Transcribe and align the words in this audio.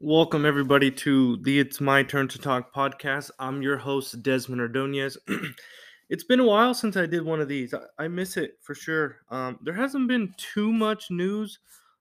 Welcome, 0.00 0.44
everybody, 0.44 0.90
to 0.90 1.38
the 1.38 1.58
It's 1.58 1.80
My 1.80 2.02
Turn 2.02 2.28
to 2.28 2.38
Talk 2.38 2.74
podcast. 2.74 3.30
I'm 3.38 3.62
your 3.62 3.78
host, 3.78 4.22
Desmond 4.22 4.60
Ordonez. 4.60 5.16
it's 6.10 6.22
been 6.22 6.38
a 6.38 6.44
while 6.44 6.74
since 6.74 6.98
I 6.98 7.06
did 7.06 7.24
one 7.24 7.40
of 7.40 7.48
these. 7.48 7.72
I, 7.72 8.04
I 8.04 8.06
miss 8.06 8.36
it 8.36 8.58
for 8.60 8.74
sure. 8.74 9.16
Um, 9.30 9.58
there 9.62 9.72
hasn't 9.72 10.06
been 10.06 10.34
too 10.36 10.70
much 10.70 11.10
news 11.10 11.60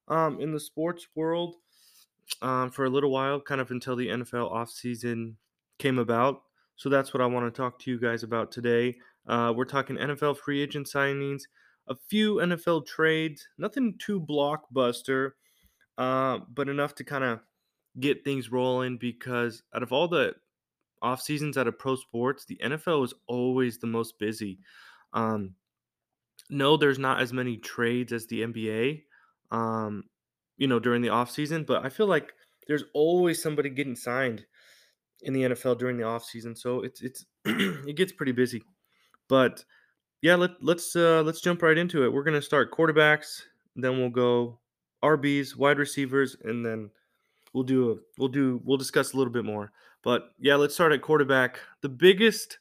um, 0.09 0.41
in 0.41 0.51
the 0.51 0.59
sports 0.59 1.07
world 1.15 1.55
um, 2.41 2.69
for 2.69 2.83
a 2.83 2.89
little 2.89 3.11
while, 3.11 3.39
kind 3.39 3.61
of 3.61 3.71
until 3.71 3.95
the 3.95 4.09
NFL 4.09 4.51
offseason 4.51 5.35
came 5.79 5.97
about. 5.97 6.41
So 6.75 6.89
that's 6.89 7.13
what 7.13 7.21
I 7.21 7.27
want 7.27 7.45
to 7.45 7.57
talk 7.57 7.79
to 7.79 7.91
you 7.91 7.97
guys 7.97 8.23
about 8.23 8.51
today. 8.51 8.97
Uh, 9.25 9.53
we're 9.55 9.63
talking 9.63 9.95
NFL 9.95 10.39
free 10.39 10.61
agent 10.61 10.87
signings, 10.87 11.43
a 11.87 11.95
few 12.09 12.35
NFL 12.35 12.87
trades, 12.87 13.47
nothing 13.57 13.97
too 13.99 14.19
blockbuster, 14.19 15.31
uh, 15.97 16.39
but 16.53 16.67
enough 16.67 16.93
to 16.95 17.05
kind 17.05 17.23
of 17.23 17.39
get 17.99 18.23
things 18.23 18.51
rolling 18.51 18.97
because 18.97 19.63
out 19.73 19.83
of 19.83 19.91
all 19.91 20.07
the 20.07 20.35
off 21.01 21.21
seasons 21.21 21.57
out 21.57 21.67
of 21.67 21.77
pro 21.77 21.95
sports, 21.95 22.45
the 22.45 22.59
NFL 22.63 23.05
is 23.05 23.13
always 23.27 23.77
the 23.77 23.87
most 23.87 24.17
busy. 24.19 24.59
Um, 25.13 25.55
no, 26.49 26.77
there's 26.77 26.99
not 26.99 27.21
as 27.21 27.33
many 27.33 27.57
trades 27.57 28.11
as 28.11 28.27
the 28.27 28.41
NBA, 28.41 29.03
um, 29.51 30.03
you 30.57 30.67
know, 30.67 30.79
during 30.79 31.01
the 31.01 31.09
off 31.09 31.31
season, 31.31 31.63
but 31.63 31.85
I 31.85 31.89
feel 31.89 32.07
like 32.07 32.33
there's 32.67 32.83
always 32.93 33.41
somebody 33.41 33.69
getting 33.69 33.95
signed 33.95 34.45
in 35.21 35.33
the 35.33 35.43
NFL 35.43 35.77
during 35.77 35.97
the 35.97 36.03
off 36.03 36.23
season, 36.23 36.55
so 36.55 36.81
it's 36.81 37.01
it's 37.01 37.25
it 37.45 37.95
gets 37.95 38.11
pretty 38.11 38.31
busy. 38.31 38.63
But 39.27 39.63
yeah, 40.21 40.35
let 40.35 40.51
let's 40.61 40.95
uh, 40.95 41.23
let's 41.23 41.41
jump 41.41 41.61
right 41.61 41.77
into 41.77 42.03
it. 42.03 42.13
We're 42.13 42.23
gonna 42.23 42.41
start 42.41 42.71
quarterbacks, 42.71 43.41
then 43.75 43.97
we'll 43.97 44.09
go 44.09 44.59
RBs, 45.03 45.55
wide 45.55 45.79
receivers, 45.79 46.35
and 46.43 46.65
then 46.65 46.89
we'll 47.55 47.63
do 47.63 47.91
a, 47.91 47.95
we'll 48.19 48.27
do 48.27 48.61
we'll 48.63 48.77
discuss 48.77 49.13
a 49.13 49.17
little 49.17 49.33
bit 49.33 49.45
more. 49.45 49.71
But 50.03 50.29
yeah, 50.37 50.55
let's 50.55 50.75
start 50.75 50.91
at 50.91 51.01
quarterback. 51.01 51.59
The 51.81 51.89
biggest 51.89 52.59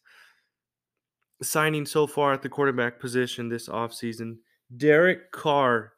signing 1.42 1.84
so 1.84 2.06
far 2.06 2.32
at 2.32 2.42
the 2.42 2.48
quarterback 2.48 3.00
position 3.00 3.48
this 3.48 3.68
offseason, 3.68 4.36
Derek 4.74 5.32
Carr 5.32 5.92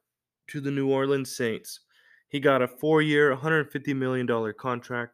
to 0.48 0.60
the 0.60 0.70
New 0.70 0.90
Orleans 0.90 1.36
Saints. 1.36 1.80
He 2.28 2.40
got 2.40 2.62
a 2.62 2.66
4-year, 2.66 3.36
$150 3.36 3.94
million 3.94 4.54
contract, 4.58 5.12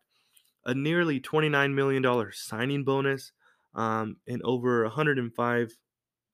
a 0.64 0.74
nearly 0.74 1.20
$29 1.20 1.74
million 1.74 2.32
signing 2.32 2.84
bonus, 2.84 3.32
um, 3.74 4.16
and 4.26 4.40
over 4.42 4.84
105 4.84 5.78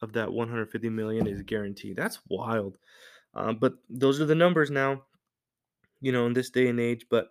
of 0.01 0.13
that 0.13 0.33
150 0.33 0.89
million 0.91 1.27
is 1.27 1.43
guaranteed. 1.43 1.97
That's 1.97 2.21
wild. 2.29 2.79
Um, 3.35 3.57
but 3.57 3.75
those 3.91 4.21
are 4.21 4.27
the 4.27 4.37
numbers 4.37 4.71
now, 4.71 5.03
you 6.01 6.13
know, 6.13 6.27
in 6.27 6.33
this 6.33 6.51
day 6.51 6.69
and 6.69 6.79
age. 6.79 7.07
But 7.11 7.31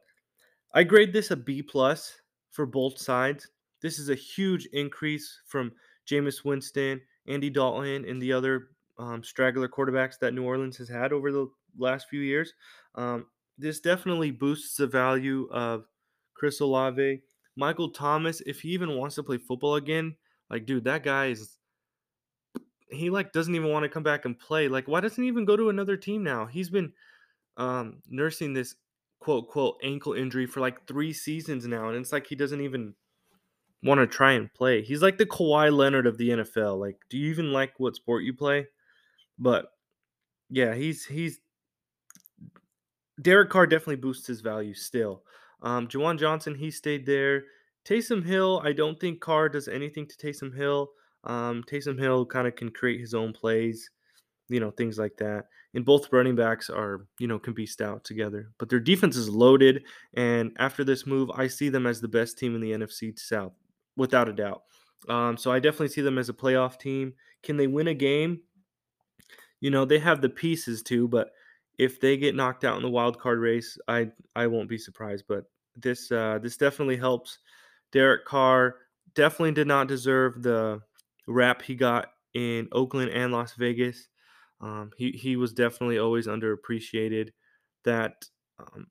I 0.78 0.84
grade 0.84 1.12
this 1.12 1.32
a 1.32 1.36
B 1.36 1.64
plus 1.64 2.22
for 2.52 2.68
both 2.68 3.00
sides. 3.00 3.50
This 3.82 3.98
is 3.98 4.10
a 4.10 4.16
huge 4.16 4.68
increase 4.74 5.42
from 5.48 5.72
Jameis 6.08 6.46
Winston, 6.46 7.02
Andy 7.28 7.50
Dalton, 7.50 8.06
and 8.06 8.22
the 8.22 8.32
other 8.32 8.68
um, 9.00 9.24
straggler 9.24 9.68
quarterbacks 9.68 10.20
that 10.20 10.36
New 10.36 10.44
Orleans 10.44 10.78
has 10.78 10.88
had 10.88 11.14
over 11.14 11.32
the 11.32 11.48
last 11.80 12.10
few 12.12 12.20
years. 12.20 12.54
Um, 12.94 13.26
this 13.58 13.80
definitely 13.80 14.30
boosts 14.30 14.78
the 14.78 14.86
value 14.86 15.50
of 15.52 15.86
Chris 16.36 16.60
Olave, 16.60 17.24
Michael 17.56 17.90
Thomas. 17.90 18.42
If 18.42 18.62
he 18.62 18.70
even 18.70 18.98
wants 18.98 19.16
to 19.16 19.24
play 19.24 19.40
football 19.40 19.78
again, 19.78 20.16
like 20.52 20.68
dude, 20.68 20.84
that 20.84 21.02
guy 21.02 21.30
is. 21.30 21.58
He 22.92 23.10
like 23.10 23.34
doesn't 23.34 23.56
even 23.56 23.72
want 23.72 23.82
to 23.82 23.90
come 23.90 24.04
back 24.04 24.26
and 24.26 24.38
play. 24.38 24.68
Like, 24.68 24.88
why 24.88 25.02
doesn't 25.02 25.24
he 25.24 25.28
even 25.28 25.44
go 25.44 25.58
to 25.58 25.70
another 25.70 25.98
team 25.98 26.24
now? 26.24 26.46
He's 26.46 26.70
been 26.70 26.94
um, 27.58 28.04
nursing 28.08 28.54
this 28.54 28.76
quote 29.20 29.48
quote 29.48 29.78
ankle 29.84 30.14
injury 30.14 30.46
for 30.46 30.60
like 30.60 30.88
three 30.88 31.14
seasons 31.14 31.66
now, 31.68 31.90
and 31.90 31.98
it's 31.98 32.12
like 32.12 32.28
he 32.28 32.36
doesn't 32.36 32.62
even 32.62 32.94
want 33.84 34.00
to 34.00 34.08
try 34.08 34.34
and 34.34 34.54
play. 34.54 34.82
He's 34.82 35.02
like 35.02 35.18
the 35.18 35.26
Kawhi 35.26 35.76
Leonard 35.76 36.08
of 36.08 36.18
the 36.18 36.30
NFL. 36.30 36.80
Like, 36.80 36.98
do 37.10 37.18
you 37.18 37.30
even 37.30 37.52
like 37.52 37.74
what 37.78 37.96
sport 37.96 38.24
you 38.24 38.34
play? 38.34 38.68
But 39.38 39.68
yeah, 40.50 40.76
he's 40.76 41.06
he's 41.06 41.40
Derek 43.22 43.50
Carr 43.50 43.68
definitely 43.68 43.98
boosts 43.98 44.28
his 44.28 44.42
value 44.42 44.74
still. 44.74 45.24
Um, 45.62 45.88
Juwan 45.88 46.20
Johnson, 46.20 46.56
he 46.56 46.70
stayed 46.70 47.06
there. 47.06 47.44
Taysom 47.88 48.26
Hill, 48.26 48.62
I 48.64 48.74
don't 48.74 49.00
think 49.00 49.22
Carr 49.22 49.50
does 49.50 49.68
anything 49.68 50.08
to 50.08 50.16
Taysom 50.18 50.56
Hill. 50.56 50.90
Um, 51.24 51.64
Taysom 51.64 52.00
Hill 52.00 52.26
kind 52.26 52.48
of 52.48 52.56
can 52.56 52.70
create 52.70 53.00
his 53.00 53.14
own 53.14 53.34
plays 53.34 53.90
you 54.50 54.60
know, 54.60 54.72
things 54.72 54.98
like 54.98 55.18
that. 55.18 55.46
And 55.78 55.86
both 55.86 56.12
running 56.12 56.36
backs 56.36 56.72
are, 56.72 57.06
you 57.20 57.28
know, 57.28 57.38
can 57.38 57.54
be 57.54 57.68
stout 57.68 58.04
together. 58.04 58.50
But 58.58 58.68
their 58.68 58.80
defense 58.80 59.16
is 59.16 59.30
loaded. 59.30 59.84
And 60.16 60.52
after 60.58 60.84
this 60.84 61.06
move, 61.06 61.30
I 61.30 61.46
see 61.46 61.70
them 61.70 61.86
as 61.86 62.02
the 62.02 62.08
best 62.08 62.40
team 62.40 62.56
in 62.56 62.62
the 62.62 62.72
NFC 62.72 63.18
South, 63.20 63.54
without 63.96 64.28
a 64.28 64.34
doubt. 64.34 64.64
Um, 65.08 65.38
so 65.38 65.52
I 65.52 65.60
definitely 65.60 65.90
see 65.90 66.02
them 66.02 66.18
as 66.18 66.30
a 66.30 66.34
playoff 66.34 66.80
team. 66.80 67.14
Can 67.44 67.58
they 67.58 67.68
win 67.68 67.90
a 67.90 67.94
game? 67.94 68.42
You 69.60 69.70
know, 69.70 69.86
they 69.86 70.00
have 70.00 70.20
the 70.20 70.30
pieces 70.30 70.82
to, 70.82 71.08
but 71.08 71.30
if 71.78 72.02
they 72.02 72.18
get 72.18 72.34
knocked 72.34 72.64
out 72.64 72.78
in 72.78 72.82
the 72.82 72.90
wild 72.90 73.20
card 73.20 73.38
race, 73.38 73.78
I 73.88 74.10
I 74.36 74.48
won't 74.48 74.70
be 74.70 74.80
surprised. 74.80 75.26
But 75.28 75.44
this 75.76 76.12
uh, 76.12 76.40
this 76.42 76.58
definitely 76.58 76.98
helps. 76.98 77.38
Derek 77.92 78.26
Carr 78.26 78.78
definitely 79.14 79.52
did 79.52 79.68
not 79.68 79.88
deserve 79.88 80.42
the 80.42 80.82
rap 81.28 81.62
he 81.62 81.76
got 81.76 82.14
in 82.34 82.68
Oakland 82.72 83.12
and 83.12 83.32
Las 83.32 83.54
Vegas. 83.54 84.08
Um, 84.62 84.92
he 84.98 85.12
he 85.12 85.36
was 85.36 85.54
definitely 85.54 86.00
always 86.00 86.28
underappreciated. 86.28 87.32
That 87.84 88.26
um, 88.60 88.88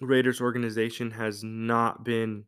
Raiders 0.00 0.40
organization 0.40 1.10
has 1.10 1.44
not 1.44 2.04
been, 2.04 2.46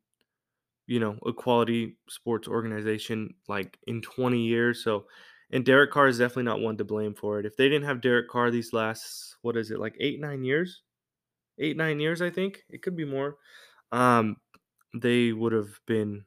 you 0.87 1.01
know, 1.01 1.19
a 1.27 1.33
quality 1.33 1.99
sports 2.09 2.49
organization 2.49 3.35
like 3.49 3.79
in 3.87 4.03
20 4.03 4.41
years. 4.43 4.83
So, 4.83 5.07
and 5.51 5.65
Derek 5.65 5.91
Carr 5.91 6.09
is 6.09 6.19
definitely 6.19 6.45
not 6.45 6.61
one 6.61 6.77
to 6.79 6.85
blame 6.85 7.15
for 7.15 7.39
it. 7.41 7.47
If 7.47 7.57
they 7.57 7.69
didn't 7.69 7.87
have 7.87 8.01
Derek 8.01 8.29
Carr 8.29 8.51
these 8.51 8.73
last, 8.73 9.37
what 9.43 9.57
is 9.57 9.71
it, 9.71 9.81
like 9.81 9.97
eight 10.01 10.21
nine 10.21 10.45
years, 10.45 10.83
eight 11.59 11.77
nine 11.77 12.01
years, 12.01 12.23
I 12.23 12.31
think 12.31 12.65
it 12.71 12.83
could 12.83 12.97
be 12.97 13.05
more. 13.05 13.39
Um, 13.93 14.37
they 14.95 15.33
would 15.33 15.53
have 15.53 15.81
been, 15.87 16.27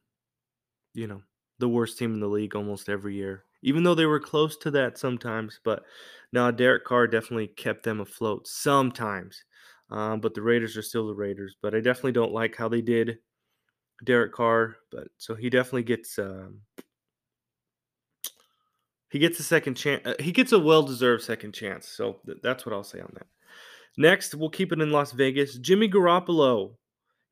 you 0.94 1.08
know, 1.08 1.24
the 1.60 1.70
worst 1.70 1.98
team 2.00 2.14
in 2.14 2.20
the 2.20 2.28
league 2.28 2.56
almost 2.56 2.90
every 2.90 3.16
year 3.16 3.45
even 3.66 3.84
though 3.84 3.96
they 3.96 4.06
were 4.06 4.20
close 4.20 4.56
to 4.58 4.72
that 4.72 4.98
sometimes. 4.98 5.60
But 5.64 5.84
now 6.32 6.52
Derek 6.52 6.86
Carr 6.86 7.08
definitely 7.08 7.48
kept 7.48 7.84
them 7.84 8.00
afloat 8.00 8.48
sometimes. 8.48 9.44
Um, 9.90 10.22
but 10.22 10.34
the 10.34 10.42
Raiders 10.42 10.78
are 10.78 10.82
still 10.82 11.08
the 11.08 11.16
Raiders. 11.16 11.56
But 11.62 11.74
I 11.74 11.80
definitely 11.80 12.14
don't 12.14 12.32
like 12.32 12.56
how 12.56 12.70
they 12.70 12.82
did 12.82 13.18
Derek 14.04 14.34
Carr. 14.34 14.78
But 14.92 15.08
so 15.18 15.34
he 15.34 15.50
definitely 15.50 15.84
gets 15.84 16.20
um, 16.20 16.62
he 19.10 19.18
gets 19.18 19.40
a 19.40 19.44
second 19.44 19.76
chance. 19.76 20.06
Uh, 20.06 20.14
he 20.20 20.32
gets 20.32 20.52
a 20.52 20.60
well-deserved 20.60 21.24
second 21.24 21.54
chance. 21.54 21.88
So 21.88 22.18
th- 22.26 22.40
that's 22.44 22.66
what 22.66 22.74
I'll 22.74 22.84
say 22.84 23.00
on 23.00 23.12
that. 23.16 23.28
Next, 23.98 24.36
we'll 24.36 24.50
keep 24.50 24.72
it 24.72 24.82
in 24.82 24.92
Las 24.92 25.12
Vegas. 25.12 25.58
Jimmy 25.58 25.90
Garoppolo. 25.90 26.76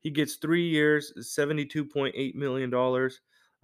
He 0.00 0.10
gets 0.10 0.34
three 0.34 0.68
years, 0.68 1.14
$72.8 1.18 2.34
million, 2.34 2.70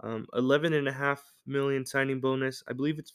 um, 0.01 0.25
11 0.33 0.73
and 0.73 0.87
a 0.87 0.91
half 0.91 1.23
million 1.45 1.85
signing 1.85 2.19
bonus. 2.19 2.63
I 2.67 2.73
believe 2.73 2.99
it's 2.99 3.13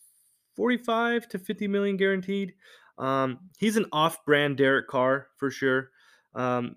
45 0.57 1.29
to 1.29 1.39
50 1.39 1.69
million 1.69 1.97
guaranteed. 1.97 2.55
Um, 2.99 3.51
he's 3.59 3.77
an 3.77 3.87
off-brand 3.93 4.57
Derek 4.57 4.89
Carr 4.89 5.29
for 5.37 5.51
sure. 5.51 5.91
Um, 6.35 6.77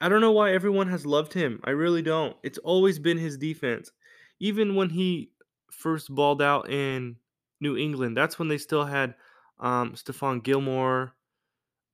I 0.00 0.08
don't 0.08 0.22
know 0.22 0.32
why 0.32 0.52
everyone 0.52 0.88
has 0.88 1.04
loved 1.04 1.34
him. 1.34 1.60
I 1.64 1.70
really 1.70 2.02
don't. 2.02 2.36
It's 2.42 2.58
always 2.58 2.98
been 2.98 3.18
his 3.18 3.36
defense. 3.36 3.90
Even 4.38 4.74
when 4.74 4.88
he 4.88 5.32
first 5.70 6.14
balled 6.14 6.40
out 6.40 6.70
in 6.70 7.16
New 7.60 7.76
England, 7.76 8.16
that's 8.16 8.38
when 8.38 8.48
they 8.48 8.56
still 8.56 8.86
had 8.86 9.14
um, 9.58 9.92
Stephon 9.92 10.42
Gilmore 10.42 11.12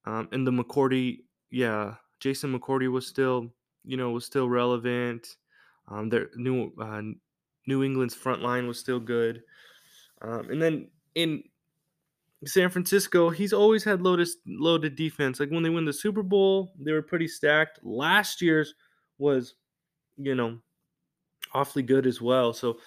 um, 0.05 0.29
and 0.31 0.47
the 0.47 0.53
McCourty. 0.53 1.25
Yeah, 1.51 1.95
Jason 2.21 2.57
McCourty 2.57 2.91
was 2.91 3.07
still, 3.09 3.53
you 3.85 3.97
know, 3.97 4.11
was 4.11 4.25
still 4.25 4.49
relevant. 4.49 5.37
Um, 5.89 6.09
their 6.09 6.29
new 6.37 6.73
uh, 6.81 7.03
New 7.67 7.83
England's 7.83 8.15
front 8.15 8.43
line 8.43 8.67
was 8.67 8.79
still 8.79 9.01
good. 9.01 9.43
Um, 10.23 10.51
and 10.51 10.61
then 10.61 10.89
in 11.15 11.43
San 12.45 12.71
Francisco, 12.71 13.31
he's 13.31 13.53
always 13.53 13.85
had 13.85 14.03
loaded 14.03 14.29
loaded 14.47 14.97
defense. 14.97 15.41
Like 15.41 15.51
when 15.51 15.63
they 15.63 15.71
win 15.71 15.85
the 15.85 15.93
Super 15.93 16.23
Bowl, 16.23 16.73
they 16.79 16.93
were 16.93 17.03
pretty 17.03 17.29
stacked. 17.29 17.81
Last 17.83 18.43
year's 18.43 18.75
was, 19.19 19.55
you 20.17 20.35
know, 20.35 20.59
awfully 21.55 21.83
good 21.83 22.07
as 22.07 22.21
well. 22.21 22.53
So, 22.53 22.79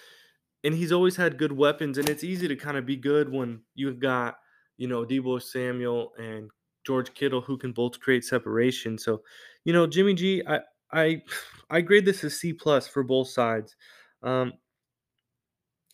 and 0.63 0.73
he's 0.73 0.91
always 0.91 1.15
had 1.15 1.37
good 1.37 1.51
weapons, 1.51 1.97
and 1.97 2.09
it's 2.09 2.23
easy 2.23 2.47
to 2.47 2.55
kind 2.55 2.77
of 2.77 2.85
be 2.85 2.95
good 2.95 3.31
when 3.31 3.61
you've 3.75 3.99
got, 3.99 4.37
you 4.77 4.87
know, 4.87 5.05
Deebo 5.05 5.41
Samuel 5.41 6.13
and 6.17 6.49
George 6.85 7.13
Kittle 7.13 7.41
who 7.41 7.57
can 7.57 7.71
both 7.71 7.99
create 7.99 8.23
separation. 8.23 8.97
So, 8.97 9.21
you 9.65 9.73
know, 9.73 9.87
Jimmy 9.87 10.13
G, 10.13 10.43
I 10.47 10.59
I 10.91 11.21
I 11.69 11.81
grade 11.81 12.05
this 12.05 12.23
as 12.23 12.39
C 12.39 12.53
plus 12.53 12.87
for 12.87 13.03
both 13.03 13.29
sides. 13.29 13.75
Um, 14.23 14.53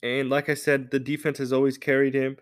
and 0.04 0.30
like 0.30 0.50
I 0.50 0.54
said, 0.54 0.92
the 0.92 1.00
defense 1.00 1.38
has 1.40 1.54
always 1.54 1.78
carried 1.78 2.14
him. 2.14 2.38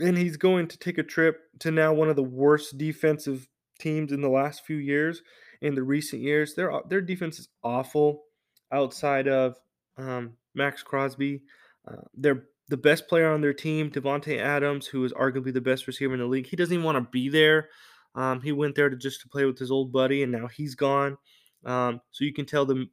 And 0.00 0.16
he's 0.16 0.36
going 0.36 0.68
to 0.68 0.78
take 0.78 0.98
a 0.98 1.02
trip 1.02 1.40
to 1.60 1.70
now 1.70 1.92
one 1.92 2.08
of 2.08 2.16
the 2.16 2.22
worst 2.22 2.78
defensive 2.78 3.48
teams 3.80 4.12
in 4.12 4.20
the 4.20 4.28
last 4.28 4.64
few 4.64 4.76
years. 4.76 5.22
in 5.60 5.74
the 5.74 5.82
recent 5.82 6.22
years. 6.22 6.54
Their 6.54 6.72
their 6.88 7.00
defense 7.00 7.38
is 7.38 7.48
awful 7.62 8.24
outside 8.72 9.28
of 9.28 9.56
um, 9.96 10.34
Maxx 10.54 10.82
Crosby. 10.82 11.42
Uh, 11.86 12.02
they're 12.14 12.44
the 12.68 12.76
best 12.76 13.08
player 13.08 13.32
on 13.32 13.40
their 13.40 13.54
team, 13.54 13.90
Davante 13.90 14.38
Adams, 14.38 14.86
who 14.86 15.04
is 15.04 15.12
arguably 15.14 15.52
the 15.52 15.60
best 15.60 15.86
receiver 15.86 16.14
in 16.14 16.20
the 16.20 16.26
league. 16.26 16.46
He 16.46 16.56
doesn't 16.56 16.72
even 16.72 16.84
want 16.84 16.98
to 16.98 17.10
be 17.10 17.28
there. 17.28 17.68
Um, 18.14 18.40
he 18.40 18.52
went 18.52 18.74
there 18.74 18.90
to 18.90 18.96
just 18.96 19.20
to 19.22 19.28
play 19.28 19.44
with 19.44 19.58
his 19.58 19.70
old 19.70 19.92
buddy, 19.92 20.22
and 20.22 20.32
now 20.32 20.48
he's 20.48 20.74
gone. 20.74 21.16
Um, 21.64 22.00
so 22.10 22.24
you 22.24 22.32
can 22.32 22.46
tell 22.46 22.64
the 22.66 22.88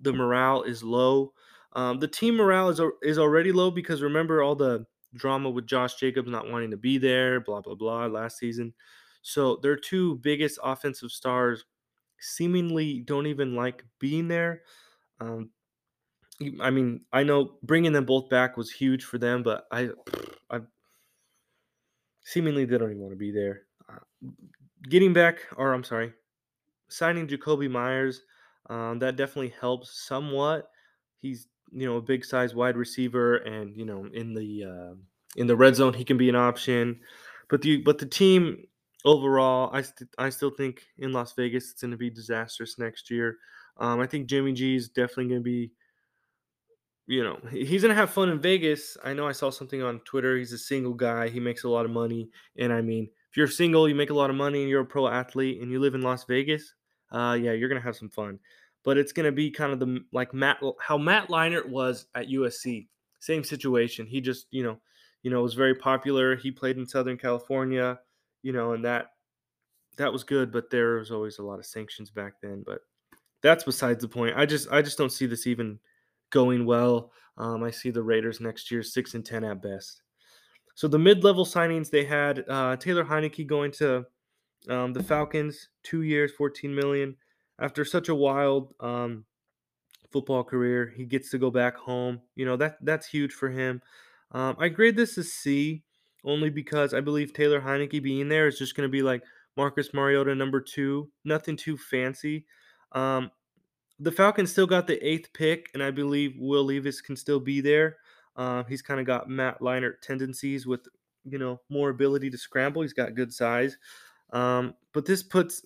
the 0.00 0.12
morale 0.12 0.62
is 0.62 0.82
low. 0.82 1.32
Um, 1.72 1.98
the 1.98 2.08
team 2.08 2.36
morale 2.36 2.68
is 2.68 2.80
is 3.02 3.18
already 3.18 3.52
low 3.52 3.70
because 3.70 4.02
remember 4.02 4.42
all 4.42 4.54
the 4.56 4.86
drama 5.14 5.50
with 5.50 5.66
Josh 5.66 5.94
Jacobs 5.96 6.28
not 6.28 6.50
wanting 6.50 6.70
to 6.70 6.76
be 6.76 6.98
there, 6.98 7.40
blah 7.40 7.60
blah 7.60 7.74
blah, 7.74 8.06
last 8.06 8.38
season. 8.38 8.74
So 9.22 9.56
their 9.56 9.76
two 9.76 10.16
biggest 10.16 10.58
offensive 10.62 11.10
stars 11.10 11.64
seemingly 12.18 13.00
don't 13.00 13.26
even 13.26 13.54
like 13.54 13.84
being 13.98 14.28
there. 14.28 14.62
Um, 15.20 15.50
I 16.60 16.70
mean, 16.70 17.04
I 17.12 17.22
know 17.22 17.58
bringing 17.62 17.92
them 17.92 18.04
both 18.04 18.28
back 18.28 18.56
was 18.56 18.70
huge 18.70 19.04
for 19.04 19.16
them, 19.18 19.42
but 19.42 19.66
I, 19.70 19.90
I 20.50 20.60
seemingly 22.22 22.64
they 22.64 22.78
don't 22.78 22.90
even 22.90 23.00
want 23.02 23.12
to 23.12 23.16
be 23.16 23.30
there. 23.30 23.62
Uh, 23.88 23.98
getting 24.88 25.12
back, 25.12 25.40
or 25.56 25.72
I'm 25.72 25.84
sorry, 25.84 26.12
signing 26.88 27.26
Jakobi 27.26 27.70
Meyers, 27.70 28.22
um, 28.68 28.98
that 29.00 29.16
definitely 29.16 29.54
helps 29.60 30.06
somewhat. 30.06 30.70
He's 31.20 31.48
you 31.72 31.86
know 31.86 31.96
a 31.96 32.02
big 32.02 32.24
size 32.24 32.54
wide 32.54 32.76
receiver, 32.76 33.36
and 33.38 33.76
you 33.76 33.84
know 33.84 34.06
in 34.12 34.34
the 34.34 34.64
uh, 34.64 34.94
in 35.36 35.46
the 35.46 35.56
red 35.56 35.76
zone 35.76 35.94
he 35.94 36.04
can 36.04 36.16
be 36.16 36.28
an 36.28 36.36
option. 36.36 37.00
But 37.48 37.62
the 37.62 37.78
but 37.78 37.98
the 37.98 38.06
team 38.06 38.64
overall, 39.04 39.70
I 39.72 39.82
st- 39.82 40.10
I 40.18 40.30
still 40.30 40.50
think 40.50 40.82
in 40.98 41.12
Las 41.12 41.32
Vegas 41.34 41.70
it's 41.70 41.80
going 41.80 41.92
to 41.92 41.96
be 41.96 42.10
disastrous 42.10 42.78
next 42.78 43.10
year. 43.10 43.38
Um, 43.78 44.00
I 44.00 44.06
think 44.06 44.26
Jimmy 44.26 44.52
G 44.52 44.74
is 44.74 44.88
definitely 44.88 45.28
going 45.28 45.40
to 45.40 45.44
be 45.44 45.72
you 47.06 47.22
know, 47.22 47.38
he's 47.50 47.82
gonna 47.82 47.94
have 47.94 48.10
fun 48.10 48.28
in 48.28 48.40
Vegas. 48.40 48.96
I 49.04 49.12
know 49.12 49.28
I 49.28 49.32
saw 49.32 49.50
something 49.50 49.82
on 49.82 50.00
Twitter. 50.00 50.36
He's 50.36 50.52
a 50.52 50.58
single 50.58 50.94
guy. 50.94 51.28
He 51.28 51.40
makes 51.40 51.64
a 51.64 51.68
lot 51.68 51.84
of 51.84 51.90
money, 51.90 52.28
and 52.58 52.72
I 52.72 52.80
mean, 52.80 53.08
you're 53.36 53.48
single, 53.48 53.88
you 53.88 53.94
make 53.94 54.10
a 54.10 54.14
lot 54.14 54.30
of 54.30 54.36
money, 54.36 54.60
and 54.60 54.68
you're 54.70 54.82
a 54.82 54.86
pro 54.86 55.08
athlete, 55.08 55.60
and 55.60 55.70
you 55.70 55.80
live 55.80 55.94
in 55.94 56.02
Las 56.02 56.24
Vegas, 56.24 56.74
uh, 57.12 57.36
yeah, 57.40 57.52
you're 57.52 57.68
gonna 57.68 57.80
have 57.80 57.96
some 57.96 58.10
fun. 58.10 58.38
But 58.84 58.98
it's 58.98 59.12
gonna 59.12 59.32
be 59.32 59.50
kind 59.50 59.72
of 59.72 59.80
the 59.80 60.04
like 60.12 60.32
Matt, 60.34 60.58
how 60.80 60.98
Matt 60.98 61.28
Leinart 61.28 61.68
was 61.68 62.06
at 62.14 62.28
USC. 62.28 62.88
Same 63.20 63.42
situation. 63.44 64.06
He 64.06 64.20
just, 64.20 64.46
you 64.50 64.62
know, 64.62 64.78
you 65.22 65.30
know, 65.30 65.42
was 65.42 65.54
very 65.54 65.74
popular. 65.74 66.36
He 66.36 66.50
played 66.50 66.76
in 66.76 66.86
Southern 66.86 67.18
California, 67.18 67.98
you 68.42 68.52
know, 68.52 68.72
and 68.72 68.84
that 68.84 69.12
that 69.96 70.12
was 70.12 70.22
good. 70.22 70.52
But 70.52 70.70
there 70.70 70.96
was 70.96 71.10
always 71.10 71.38
a 71.38 71.42
lot 71.42 71.58
of 71.58 71.66
sanctions 71.66 72.10
back 72.10 72.34
then. 72.40 72.62
But 72.64 72.80
that's 73.42 73.64
besides 73.64 74.02
the 74.02 74.08
point. 74.08 74.36
I 74.36 74.46
just, 74.46 74.70
I 74.70 74.82
just 74.82 74.98
don't 74.98 75.12
see 75.12 75.26
this 75.26 75.46
even 75.46 75.78
going 76.30 76.64
well. 76.64 77.12
Um, 77.38 77.62
I 77.62 77.70
see 77.70 77.90
the 77.90 78.02
Raiders 78.02 78.40
next 78.40 78.70
year 78.70 78.82
six 78.82 79.14
and 79.14 79.24
ten 79.24 79.44
at 79.44 79.60
best. 79.60 80.02
So 80.76 80.86
the 80.86 80.98
mid-level 80.98 81.46
signings 81.46 81.90
they 81.90 82.04
had 82.04 82.44
uh, 82.48 82.76
Taylor 82.76 83.04
Heinicke 83.04 83.46
going 83.46 83.72
to 83.72 84.04
um, 84.68 84.92
the 84.92 85.02
Falcons, 85.02 85.70
two 85.82 86.02
years, 86.02 86.32
fourteen 86.32 86.74
million. 86.74 87.16
After 87.58 87.82
such 87.84 88.10
a 88.10 88.14
wild 88.14 88.74
um, 88.80 89.24
football 90.12 90.44
career, 90.44 90.92
he 90.94 91.06
gets 91.06 91.30
to 91.30 91.38
go 91.38 91.50
back 91.50 91.76
home. 91.76 92.20
You 92.34 92.44
know 92.44 92.56
that 92.58 92.76
that's 92.82 93.06
huge 93.06 93.32
for 93.32 93.48
him. 93.48 93.80
Um, 94.32 94.54
I 94.58 94.68
grade 94.68 94.96
this 94.96 95.16
as 95.16 95.32
C 95.32 95.82
only 96.24 96.50
because 96.50 96.92
I 96.92 97.00
believe 97.00 97.32
Taylor 97.32 97.60
Heinicke 97.60 98.02
being 98.02 98.28
there 98.28 98.46
is 98.46 98.58
just 98.58 98.76
going 98.76 98.86
to 98.86 98.92
be 98.92 99.02
like 99.02 99.22
Marcus 99.56 99.94
Mariota 99.94 100.34
number 100.34 100.60
two, 100.60 101.10
nothing 101.24 101.56
too 101.56 101.78
fancy. 101.78 102.44
Um, 102.92 103.30
the 103.98 104.12
Falcons 104.12 104.52
still 104.52 104.66
got 104.66 104.86
the 104.86 105.02
eighth 105.02 105.32
pick, 105.32 105.70
and 105.72 105.82
I 105.82 105.90
believe 105.90 106.34
Will 106.38 106.64
Levis 106.64 107.00
can 107.00 107.16
still 107.16 107.40
be 107.40 107.62
there. 107.62 107.96
Uh, 108.36 108.64
he's 108.64 108.82
kind 108.82 109.00
of 109.00 109.06
got 109.06 109.28
Matt 109.28 109.60
Leinart 109.60 110.00
tendencies 110.02 110.66
with, 110.66 110.86
you 111.24 111.38
know, 111.38 111.60
more 111.70 111.90
ability 111.90 112.30
to 112.30 112.38
scramble. 112.38 112.82
He's 112.82 112.92
got 112.92 113.14
good 113.14 113.32
size. 113.32 113.78
Um, 114.32 114.74
but 114.92 115.06
this 115.06 115.22
puts 115.22 115.64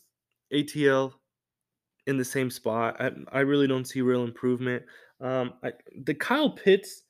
ATL 0.52 1.12
in 2.06 2.16
the 2.16 2.24
same 2.24 2.50
spot. 2.50 2.96
I, 3.00 3.10
I 3.32 3.40
really 3.40 3.66
don't 3.66 3.86
see 3.86 4.00
real 4.00 4.24
improvement. 4.24 4.84
Um, 5.20 5.54
I, 5.62 5.72
the 6.04 6.14
Kyle 6.14 6.50
Pitts, 6.50 7.02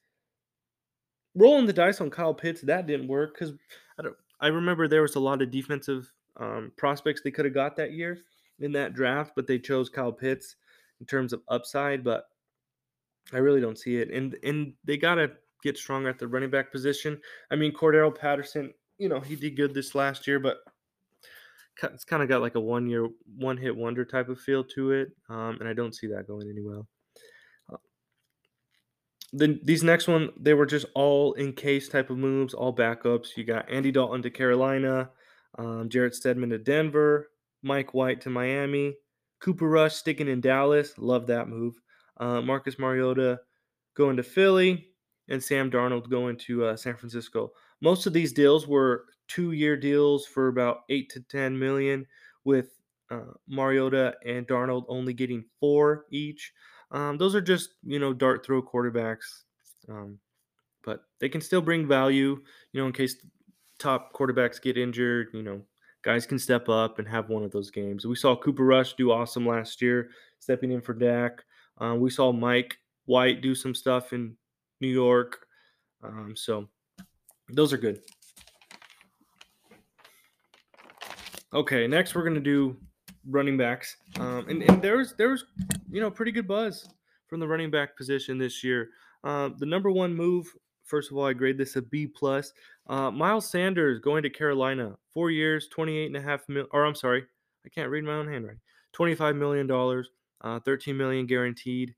rolling 1.35 1.67
the 1.67 1.73
dice 1.73 2.01
on 2.01 2.11
Kyle 2.11 2.35
Pitts, 2.35 2.61
that 2.63 2.87
didn't 2.87 3.09
work 3.09 3.35
because 3.35 3.55
I, 3.99 4.05
I 4.41 4.49
remember 4.49 4.89
there 4.89 5.03
was 5.03 5.17
a 5.17 5.21
lot 5.21 5.43
of 5.43 5.51
defensive 5.51 6.13
um, 6.37 6.73
prospects 6.77 7.21
they 7.23 7.31
could 7.31 7.45
have 7.45 7.55
got 7.55 7.77
that 7.77 7.93
year 7.93 8.19
in 8.59 8.73
that 8.73 8.95
draft, 8.95 9.33
but 9.37 9.47
they 9.47 9.59
chose 9.59 9.89
Kyle 9.89 10.13
Pitts 10.13 10.57
in 11.01 11.07
terms 11.07 11.33
of 11.33 11.43
upside, 11.49 12.05
but 12.05 12.25
I 13.33 13.39
really 13.39 13.61
don't 13.61 13.79
see 13.79 13.97
it. 13.97 14.11
And 14.11 14.37
and 14.43 14.73
they 14.85 14.97
gotta 14.97 15.33
get 15.63 15.77
stronger 15.77 16.09
at 16.09 16.19
the 16.19 16.29
running 16.29 16.51
back 16.51 16.73
position. 16.73 17.21
I 17.51 17.57
mean, 17.57 17.73
Cordarrelle 17.73 18.17
Patterson, 18.17 18.73
you 18.99 19.09
know, 19.09 19.21
he 19.21 19.37
did 19.37 19.57
good 19.57 19.75
this 19.75 19.95
last 19.95 20.27
year, 20.27 20.39
but 20.39 20.59
it's 21.83 22.05
kind 22.05 22.23
of 22.23 22.29
got 22.29 22.43
like 22.43 22.55
a 22.55 22.61
one 22.61 22.89
year, 22.89 23.09
one 23.37 23.57
hit 23.57 23.77
wonder 23.77 24.05
type 24.05 24.29
of 24.29 24.41
feel 24.41 24.65
to 24.65 24.93
it, 24.93 25.09
um, 25.29 25.57
and 25.61 25.69
I 25.69 25.73
don't 25.73 25.95
see 25.95 26.07
that 26.09 26.27
going 26.27 26.49
any 26.49 26.61
well. 26.61 26.87
Uh, 27.73 27.77
then 29.33 29.61
these 29.65 29.83
next 29.83 30.09
one, 30.09 30.31
they 30.39 30.55
were 30.55 30.67
just 30.67 30.87
all 30.95 31.33
in 31.35 31.53
case 31.53 31.89
type 31.89 32.11
of 32.11 32.19
moves, 32.19 32.55
all 32.55 32.75
backups. 32.75 33.37
You 33.37 33.45
got 33.45 33.71
Andy 33.71 33.91
Dalton 33.91 34.23
to 34.23 34.31
Carolina, 34.31 35.11
um, 35.59 35.89
Jarrett 35.89 36.15
Stidham 36.15 36.51
to 36.51 36.59
Denver, 36.59 37.31
Mike 37.63 37.95
White 37.95 38.21
to 38.23 38.31
Miami, 38.31 38.95
Cooper 39.41 39.69
Rush 39.69 39.95
sticking 39.95 40.29
in 40.29 40.41
Dallas. 40.41 40.95
Love 40.99 41.27
that 41.29 41.49
move. 41.49 41.81
Uh, 42.19 42.43
Marcus 42.43 42.79
Mariota 42.79 43.41
going 43.97 44.17
to 44.17 44.23
Philly 44.23 44.90
and 45.31 45.43
Sam 45.43 45.71
Darnold 45.71 46.11
going 46.11 46.37
to 46.39 46.67
uh, 46.67 46.77
San 46.77 46.97
Francisco. 46.97 47.53
Most 47.81 48.07
of 48.07 48.13
these 48.13 48.33
deals 48.33 48.67
were 48.67 49.07
two-year 49.29 49.77
deals 49.77 50.27
for 50.27 50.49
about 50.49 50.81
eight 50.91 51.09
to 51.11 51.21
ten 51.21 51.59
million, 51.59 52.07
with 52.45 52.71
uh, 53.11 53.33
Mariota 53.49 54.15
and 54.25 54.47
Darnold 54.47 54.85
only 54.89 55.13
getting 55.13 55.45
four 55.59 56.07
each. 56.11 56.53
Um, 56.91 57.19
those 57.19 57.35
are 57.35 57.41
just 57.41 57.71
you 57.85 57.99
know 57.99 58.13
dart 58.13 58.45
throw 58.45 58.63
quarterbacks, 58.63 59.45
um, 59.89 60.19
but 60.85 61.05
they 61.21 61.29
can 61.29 61.41
still 61.41 61.61
bring 61.61 61.87
value. 61.87 62.43
You 62.73 62.81
know, 62.81 62.87
in 62.87 62.93
case 62.93 63.17
top 63.79 64.13
quarterbacks 64.13 64.61
get 64.61 64.77
injured, 64.77 65.29
you 65.33 65.43
know, 65.43 65.63
guys 66.03 66.27
can 66.27 66.39
step 66.39 66.69
up 66.69 66.99
and 66.99 67.09
have 67.09 67.29
one 67.29 67.45
of 67.45 67.51
those 67.53 67.71
games. 67.71 68.07
We 68.07 68.17
saw 68.17 68.37
Cooper 68.37 68.65
Rush 68.65 68.95
do 68.95 69.13
awesome 69.13 69.47
last 69.47 69.81
year, 69.81 70.11
stepping 70.39 70.73
in 70.73 70.81
for 70.81 70.95
Dak. 70.95 71.43
Um, 71.79 72.01
we 72.01 72.11
saw 72.11 72.33
Mike 72.33 72.77
White 73.07 73.41
do 73.41 73.55
some 73.55 73.75
stuff 73.75 74.13
in 74.13 74.37
New 74.81 74.89
York. 74.89 75.47
Um, 76.03 76.35
so 76.37 76.69
those 77.49 77.73
are 77.73 77.79
good. 77.79 78.01
Okay, 81.53 81.87
next 81.87 82.15
we're 82.15 82.25
gonna 82.25 82.41
do 82.41 82.77
running 83.27 83.57
backs, 83.57 83.97
um, 84.19 84.49
and 84.49 84.63
and 84.63 84.81
there's 84.81 85.15
there's 85.15 85.45
you 85.91 86.01
know 86.01 86.11
pretty 86.11 86.33
good 86.33 86.47
buzz 86.47 86.89
from 87.27 87.41
the 87.41 87.49
running 87.49 87.71
back 87.71 87.97
position 87.97 88.39
this 88.39 88.63
year. 88.63 88.91
Uh, 89.25 89.51
the 89.59 89.67
number 89.67 89.91
one 89.91 90.15
move 90.15 90.47
First 90.91 91.13
of 91.13 91.17
all, 91.17 91.25
I 91.25 91.33
grade 91.35 91.57
this 91.57 91.77
a 91.77 91.83
B 91.83 92.09
plus. 92.09 92.53
Uh, 92.89 93.13
Miles 93.13 93.49
Sanders 93.49 94.01
going 94.01 94.25
to 94.25 94.29
Carolina, 94.29 94.97
four 95.15 95.31
years, 95.31 95.69
twenty-eight 95.69 96.09
and 96.09 96.17
a 96.17 96.21
half 96.21 96.41
mil. 96.49 96.67
Or 96.73 96.85
I'm 96.85 96.97
sorry, 96.97 97.25
I 97.65 97.69
can't 97.69 97.91
read 97.91 98.03
my 98.03 98.15
own 98.15 98.27
handwriting. 98.27 98.61
Twenty-five 98.93 99.37
million 99.37 99.69
dollars, 99.69 100.11
uh, 100.41 100.59
thirteen 100.59 100.97
million 100.97 101.27
guaranteed. 101.27 101.95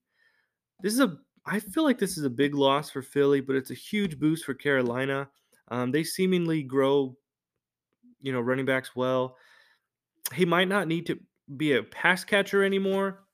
This 0.83 0.93
is 0.93 1.01
a. 1.01 1.17
I 1.45 1.59
feel 1.61 1.83
like 1.83 1.99
this 1.99 2.17
is 2.17 2.25
a 2.25 2.31
big 2.31 2.55
loss 2.55 2.91
for 2.91 3.03
Philly, 3.03 3.41
but 3.41 3.57
it's 3.57 3.71
a 3.71 3.75
huge 3.75 4.19
boost 4.19 4.45
for 4.45 4.55
Carolina. 4.55 5.29
Um, 5.69 5.91
they 5.91 6.05
seemingly 6.05 6.63
grow, 6.63 7.17
you 8.21 8.33
know, 8.33 8.41
running 8.41 8.67
backs 8.67 8.95
well. 8.95 9.37
He 10.35 10.45
might 10.45 10.69
not 10.69 10.87
need 10.87 11.07
to 11.07 11.19
be 11.57 11.73
a 11.73 11.83
pass 11.83 12.25
catcher 12.25 12.63
anymore, 12.63 13.25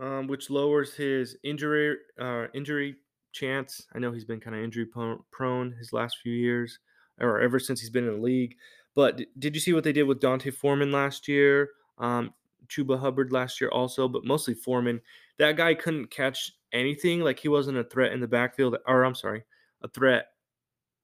um, 0.00 0.26
which 0.26 0.50
lowers 0.50 0.94
his 0.94 1.36
injury 1.42 1.96
uh, 2.20 2.46
injury 2.54 2.96
chance. 3.32 3.86
I 3.94 3.98
know 3.98 4.12
he's 4.12 4.24
been 4.24 4.40
kind 4.40 4.56
of 4.56 4.62
injury 4.62 4.86
prone 4.86 5.72
his 5.78 5.92
last 5.92 6.18
few 6.22 6.32
years, 6.32 6.78
or 7.18 7.40
ever 7.40 7.58
since 7.58 7.80
he's 7.80 7.90
been 7.90 8.06
in 8.06 8.16
the 8.16 8.22
league. 8.22 8.56
But 8.94 9.20
did 9.38 9.54
you 9.54 9.60
see 9.60 9.72
what 9.72 9.84
they 9.84 9.92
did 9.92 10.04
with 10.04 10.20
D'Onta 10.20 10.52
Foreman 10.52 10.92
last 10.92 11.28
year? 11.28 11.70
Um, 11.98 12.34
Chuba 12.68 12.98
Hubbard 12.98 13.32
last 13.32 13.60
year 13.60 13.70
also, 13.70 14.08
but 14.08 14.24
mostly 14.24 14.54
Foreman. 14.54 15.00
That 15.38 15.56
guy 15.56 15.74
couldn't 15.74 16.10
catch 16.10 16.52
anything. 16.72 17.20
Like 17.20 17.38
he 17.38 17.48
wasn't 17.48 17.78
a 17.78 17.84
threat 17.84 18.12
in 18.12 18.20
the 18.20 18.28
backfield, 18.28 18.76
or 18.86 19.04
I'm 19.04 19.14
sorry, 19.14 19.44
a 19.82 19.88
threat 19.88 20.26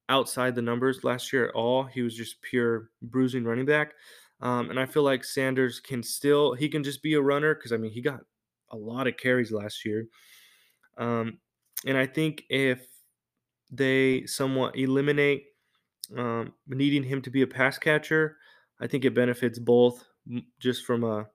outside 0.08 0.54
the 0.54 0.62
numbers 0.62 1.04
last 1.04 1.32
year 1.32 1.48
at 1.48 1.54
all. 1.54 1.84
He 1.84 2.02
was 2.02 2.16
just 2.16 2.42
pure 2.42 2.90
bruising 3.02 3.44
running 3.44 3.66
back. 3.66 3.92
Um, 4.40 4.70
and 4.70 4.78
I 4.78 4.86
feel 4.86 5.02
like 5.02 5.24
Sanders 5.24 5.80
can 5.80 6.02
still, 6.02 6.54
he 6.54 6.68
can 6.68 6.84
just 6.84 7.02
be 7.02 7.14
a 7.14 7.20
runner 7.20 7.54
because 7.54 7.72
I 7.72 7.76
mean, 7.76 7.92
he 7.92 8.00
got 8.00 8.20
a 8.70 8.76
lot 8.76 9.06
of 9.06 9.16
carries 9.16 9.52
last 9.52 9.84
year. 9.84 10.06
Um, 10.98 11.38
and 11.86 11.96
I 11.96 12.06
think 12.06 12.44
if 12.50 12.86
they 13.70 14.26
somewhat 14.26 14.76
eliminate 14.76 15.44
um, 16.16 16.52
needing 16.66 17.02
him 17.02 17.22
to 17.22 17.30
be 17.30 17.42
a 17.42 17.46
pass 17.46 17.78
catcher, 17.78 18.36
I 18.80 18.86
think 18.86 19.04
it 19.04 19.14
benefits 19.14 19.58
both 19.58 20.04
just 20.58 20.84
from 20.84 21.04
a 21.04 21.26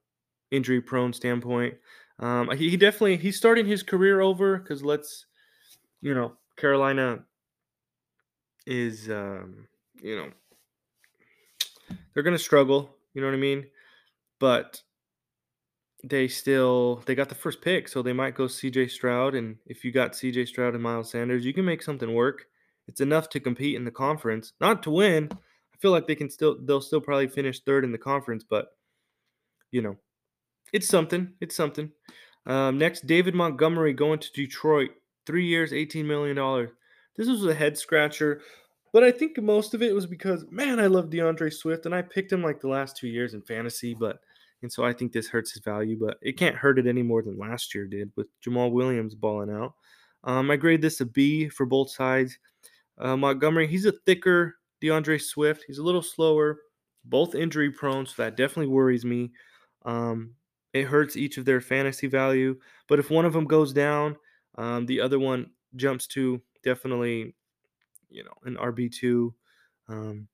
injury 0.51 0.81
prone 0.81 1.13
standpoint. 1.13 1.75
Um, 2.19 2.49
he, 2.51 2.69
he 2.69 2.77
definitely 2.77 3.17
he's 3.17 3.37
starting 3.37 3.65
his 3.65 3.83
career 3.83 4.21
over 4.21 4.57
because 4.57 4.83
let's 4.83 5.25
you 6.01 6.13
know 6.13 6.33
Carolina 6.57 7.23
is 8.65 9.09
um, 9.09 9.67
you 10.01 10.17
know 10.17 10.29
they're 12.13 12.23
gonna 12.23 12.37
struggle. 12.37 12.95
You 13.13 13.21
know 13.21 13.27
what 13.27 13.35
I 13.35 13.39
mean? 13.39 13.65
But 14.39 14.81
they 16.03 16.27
still 16.27 17.03
they 17.05 17.15
got 17.15 17.29
the 17.29 17.35
first 17.35 17.61
pick, 17.61 17.87
so 17.87 18.01
they 18.01 18.13
might 18.13 18.35
go 18.35 18.47
C.J. 18.47 18.87
Stroud. 18.87 19.35
And 19.35 19.57
if 19.65 19.83
you 19.83 19.91
got 19.91 20.15
C.J. 20.15 20.45
Stroud 20.45 20.73
and 20.73 20.83
Miles 20.83 21.11
Sanders, 21.11 21.45
you 21.45 21.53
can 21.53 21.65
make 21.65 21.81
something 21.81 22.13
work. 22.13 22.45
It's 22.87 23.01
enough 23.01 23.29
to 23.29 23.39
compete 23.39 23.75
in 23.75 23.85
the 23.85 23.91
conference, 23.91 24.53
not 24.59 24.81
to 24.83 24.91
win. 24.91 25.29
I 25.31 25.77
feel 25.77 25.91
like 25.91 26.07
they 26.07 26.15
can 26.15 26.29
still 26.29 26.57
they'll 26.61 26.81
still 26.81 27.01
probably 27.01 27.27
finish 27.27 27.61
third 27.61 27.83
in 27.83 27.91
the 27.91 27.97
conference, 27.97 28.43
but 28.43 28.67
you 29.71 29.81
know, 29.81 29.97
it's 30.73 30.87
something. 30.87 31.33
It's 31.41 31.55
something. 31.55 31.91
Um, 32.45 32.77
next, 32.77 33.07
David 33.07 33.35
Montgomery 33.35 33.93
going 33.93 34.19
to 34.19 34.31
Detroit, 34.33 34.91
three 35.25 35.45
years, 35.45 35.73
eighteen 35.73 36.07
million 36.07 36.35
dollars. 36.35 36.71
This 37.15 37.27
was 37.27 37.45
a 37.45 37.53
head 37.53 37.77
scratcher. 37.77 38.41
But 38.91 39.03
I 39.03 39.11
think 39.11 39.39
most 39.39 39.75
of 39.75 39.83
it 39.83 39.93
was 39.93 40.07
because, 40.07 40.45
man, 40.49 40.79
I 40.79 40.87
love 40.87 41.11
D'Andre 41.11 41.51
Swift, 41.51 41.85
and 41.85 41.93
I 41.93 42.01
picked 42.01 42.31
him 42.31 42.41
like 42.41 42.59
the 42.59 42.69
last 42.69 42.97
two 42.97 43.07
years 43.07 43.35
in 43.35 43.41
fantasy, 43.43 43.93
but 43.93 44.19
and 44.61 44.71
so 44.71 44.83
I 44.83 44.93
think 44.93 45.11
this 45.11 45.29
hurts 45.29 45.53
his 45.53 45.63
value, 45.63 45.97
but 45.99 46.17
it 46.21 46.37
can't 46.37 46.55
hurt 46.55 46.79
it 46.79 46.87
any 46.87 47.03
more 47.03 47.21
than 47.21 47.37
last 47.37 47.73
year 47.73 47.85
did 47.85 48.11
with 48.15 48.27
Jamaal 48.41 48.71
Williams 48.71 49.15
balling 49.15 49.51
out. 49.51 49.73
Um, 50.23 50.51
I 50.51 50.57
grade 50.57 50.81
this 50.81 50.99
a 51.01 51.05
B 51.05 51.47
for 51.49 51.65
both 51.65 51.91
sides. 51.91 52.37
Uh, 52.97 53.15
Montgomery, 53.15 53.67
he's 53.67 53.85
a 53.85 53.93
thicker 54.05 54.55
D'Andre 54.81 55.17
Swift. 55.17 55.63
He's 55.65 55.77
a 55.77 55.83
little 55.83 56.01
slower, 56.01 56.59
both 57.05 57.35
injury 57.35 57.71
prone, 57.71 58.05
so 58.05 58.23
that 58.23 58.35
definitely 58.35 58.67
worries 58.67 59.05
me. 59.05 59.31
Um, 59.85 60.33
it 60.79 60.87
hurts 60.87 61.17
each 61.17 61.37
of 61.37 61.45
their 61.45 61.61
fantasy 61.61 62.07
value, 62.07 62.59
but 62.87 62.99
if 62.99 63.09
one 63.09 63.25
of 63.25 63.33
them 63.33 63.45
goes 63.45 63.73
down, 63.73 64.17
um, 64.55 64.85
the 64.85 65.01
other 65.01 65.19
one 65.19 65.51
jumps 65.75 66.07
to 66.07 66.41
definitely 66.63 67.35
you 68.09 68.23
know, 68.23 68.33
an 68.43 68.55
RB 68.55 68.91
two. 68.91 69.33
Um, 69.87 70.27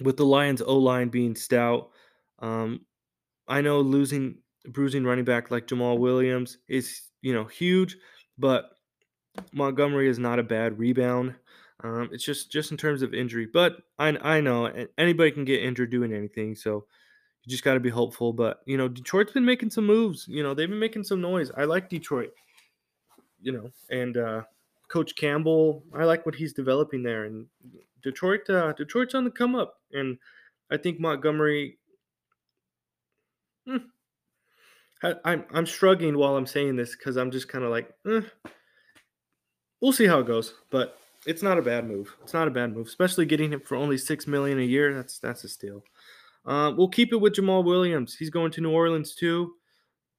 with 0.00 0.16
the 0.16 0.24
Lions 0.24 0.62
O 0.62 0.78
line 0.78 1.08
being 1.08 1.36
stout, 1.36 1.90
um, 2.38 2.86
I 3.48 3.60
know 3.60 3.80
losing 3.80 4.38
bruising 4.68 5.04
running 5.04 5.24
back 5.24 5.50
like 5.50 5.66
Jamaal 5.66 5.98
Williams 5.98 6.58
is 6.68 7.02
you 7.22 7.34
know 7.34 7.44
huge, 7.44 7.96
but 8.38 8.70
Montgomery 9.52 10.08
is 10.08 10.18
not 10.18 10.38
a 10.38 10.44
bad 10.44 10.78
rebound. 10.78 11.36
Um, 11.82 12.10
it's 12.12 12.24
just 12.24 12.50
just 12.50 12.70
in 12.70 12.76
terms 12.76 13.02
of 13.02 13.14
injury, 13.14 13.46
but 13.46 13.82
I 13.98 14.08
I 14.36 14.40
know 14.40 14.66
anybody 14.98 15.30
can 15.30 15.44
get 15.44 15.62
injured 15.62 15.90
doing 15.90 16.12
anything, 16.12 16.54
so 16.54 16.86
you 17.44 17.50
just 17.50 17.64
got 17.64 17.74
to 17.74 17.80
be 17.80 17.90
hopeful. 17.90 18.32
But 18.32 18.60
you 18.66 18.76
know, 18.76 18.88
Detroit's 18.88 19.32
been 19.32 19.44
making 19.44 19.70
some 19.70 19.86
moves. 19.86 20.26
You 20.28 20.42
know, 20.42 20.54
they've 20.54 20.68
been 20.68 20.78
making 20.78 21.04
some 21.04 21.20
noise. 21.20 21.50
I 21.56 21.64
like 21.64 21.88
Detroit. 21.88 22.32
You 23.42 23.52
know, 23.52 23.70
and 23.90 24.16
uh, 24.16 24.42
Coach 24.88 25.16
Campbell, 25.16 25.82
I 25.94 26.04
like 26.04 26.26
what 26.26 26.34
he's 26.34 26.52
developing 26.52 27.02
there, 27.02 27.24
and 27.24 27.46
Detroit, 28.02 28.48
uh, 28.50 28.72
Detroit's 28.74 29.14
on 29.14 29.24
the 29.24 29.30
come 29.30 29.54
up, 29.54 29.76
and 29.92 30.18
I 30.70 30.76
think 30.76 31.00
Montgomery. 31.00 31.78
Hmm, 33.66 33.76
I'm 35.24 35.44
I'm 35.52 35.66
struggling 35.66 36.18
while 36.18 36.36
I'm 36.36 36.46
saying 36.46 36.76
this 36.76 36.96
because 36.96 37.16
I'm 37.16 37.30
just 37.30 37.48
kind 37.48 37.64
of 37.64 37.70
like, 37.70 37.90
eh, 38.06 38.20
we'll 39.80 39.92
see 39.92 40.06
how 40.06 40.18
it 40.18 40.26
goes, 40.26 40.54
but 40.70 40.98
it's 41.26 41.42
not 41.42 41.58
a 41.58 41.62
bad 41.62 41.86
move. 41.86 42.16
It's 42.22 42.34
not 42.34 42.48
a 42.48 42.50
bad 42.50 42.74
move, 42.74 42.86
especially 42.86 43.26
getting 43.26 43.52
him 43.52 43.60
for 43.60 43.76
only 43.76 43.96
six 43.96 44.26
million 44.26 44.58
a 44.58 44.62
year. 44.62 44.94
That's 44.94 45.18
that's 45.18 45.44
a 45.44 45.48
steal. 45.48 45.82
Uh, 46.46 46.72
we'll 46.76 46.88
keep 46.88 47.12
it 47.12 47.20
with 47.20 47.34
Jamaal 47.34 47.64
Williams. 47.64 48.16
He's 48.16 48.30
going 48.30 48.50
to 48.52 48.60
New 48.60 48.70
Orleans 48.70 49.14
too, 49.14 49.52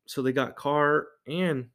so 0.05 0.21
they 0.21 0.31
got 0.31 0.55
Carr 0.55 1.07
and 1.27 1.67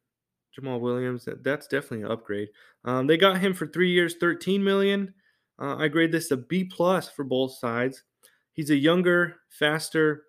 Jamaal 0.59 0.81
Williams. 0.81 1.25
That, 1.25 1.43
that's 1.43 1.67
definitely 1.67 2.03
an 2.03 2.13
upgrade. 2.13 2.49
Um, 2.85 3.07
they 3.07 3.17
got 3.17 3.39
him 3.39 3.55
for 3.55 3.67
three 3.67 3.91
years, 3.91 4.17
thirteen 4.21 4.63
million. 4.63 5.13
Uh, 5.59 5.77
I 5.77 5.89
grade 5.89 6.13
this 6.13 6.31
a 6.31 6.37
B 6.37 6.65
plus 6.65 7.09
for 7.09 7.25
both 7.25 7.59
sides. 7.59 8.05
He's 8.53 8.71
a 8.71 8.77
younger, 8.77 9.37
faster 9.51 10.25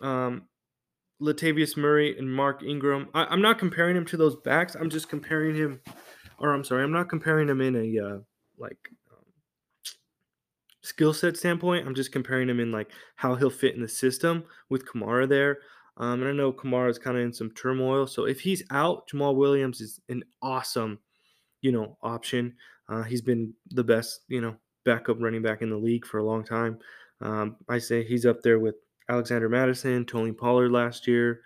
um, 0.00 0.48
Latavius 1.20 1.76
Murray 1.76 2.16
and 2.18 2.32
Mark 2.32 2.62
Ingram. 2.62 3.08
I, 3.14 3.32
am 3.32 3.40
not 3.40 3.58
comparing 3.58 3.96
him 3.96 4.04
to 4.06 4.16
those 4.16 4.36
backs. 4.36 4.74
I'm 4.74 4.90
just 4.90 5.08
comparing 5.08 5.54
him, 5.54 5.80
or 6.38 6.52
I'm 6.52 6.64
sorry, 6.64 6.82
I'm 6.82 6.92
not 6.92 7.08
comparing 7.08 7.48
him 7.48 7.60
in 7.60 7.76
a 7.76 8.06
uh, 8.06 8.18
like 8.58 8.78
skill 10.86 11.12
set 11.12 11.36
standpoint. 11.36 11.86
I'm 11.86 11.94
just 11.94 12.12
comparing 12.12 12.48
him 12.48 12.60
in 12.60 12.70
like 12.70 12.90
how 13.16 13.34
he'll 13.34 13.50
fit 13.50 13.74
in 13.74 13.82
the 13.82 13.88
system 13.88 14.44
with 14.70 14.86
Kamara 14.86 15.28
there. 15.28 15.58
Um, 15.98 16.20
and 16.20 16.28
I 16.28 16.32
know 16.32 16.52
Kamara 16.52 16.90
is 16.90 16.98
kind 16.98 17.16
of 17.16 17.22
in 17.22 17.32
some 17.32 17.50
turmoil. 17.50 18.06
So 18.06 18.26
if 18.26 18.40
he's 18.40 18.62
out, 18.70 19.08
Jamaal 19.08 19.34
Williams 19.34 19.80
is 19.80 20.00
an 20.08 20.22
awesome, 20.42 20.98
you 21.62 21.72
know, 21.72 21.96
option. 22.02 22.54
Uh, 22.88 23.02
he's 23.02 23.22
been 23.22 23.52
the 23.70 23.82
best, 23.82 24.20
you 24.28 24.40
know, 24.40 24.54
backup 24.84 25.16
running 25.20 25.42
back 25.42 25.62
in 25.62 25.70
the 25.70 25.76
league 25.76 26.06
for 26.06 26.18
a 26.18 26.24
long 26.24 26.44
time. 26.44 26.78
Um, 27.20 27.56
I 27.68 27.78
say 27.78 28.04
he's 28.04 28.26
up 28.26 28.42
there 28.42 28.60
with 28.60 28.76
Alexander 29.08 29.48
Mattison, 29.48 30.04
Tony 30.04 30.32
Pollard 30.32 30.70
last 30.70 31.06
year, 31.06 31.40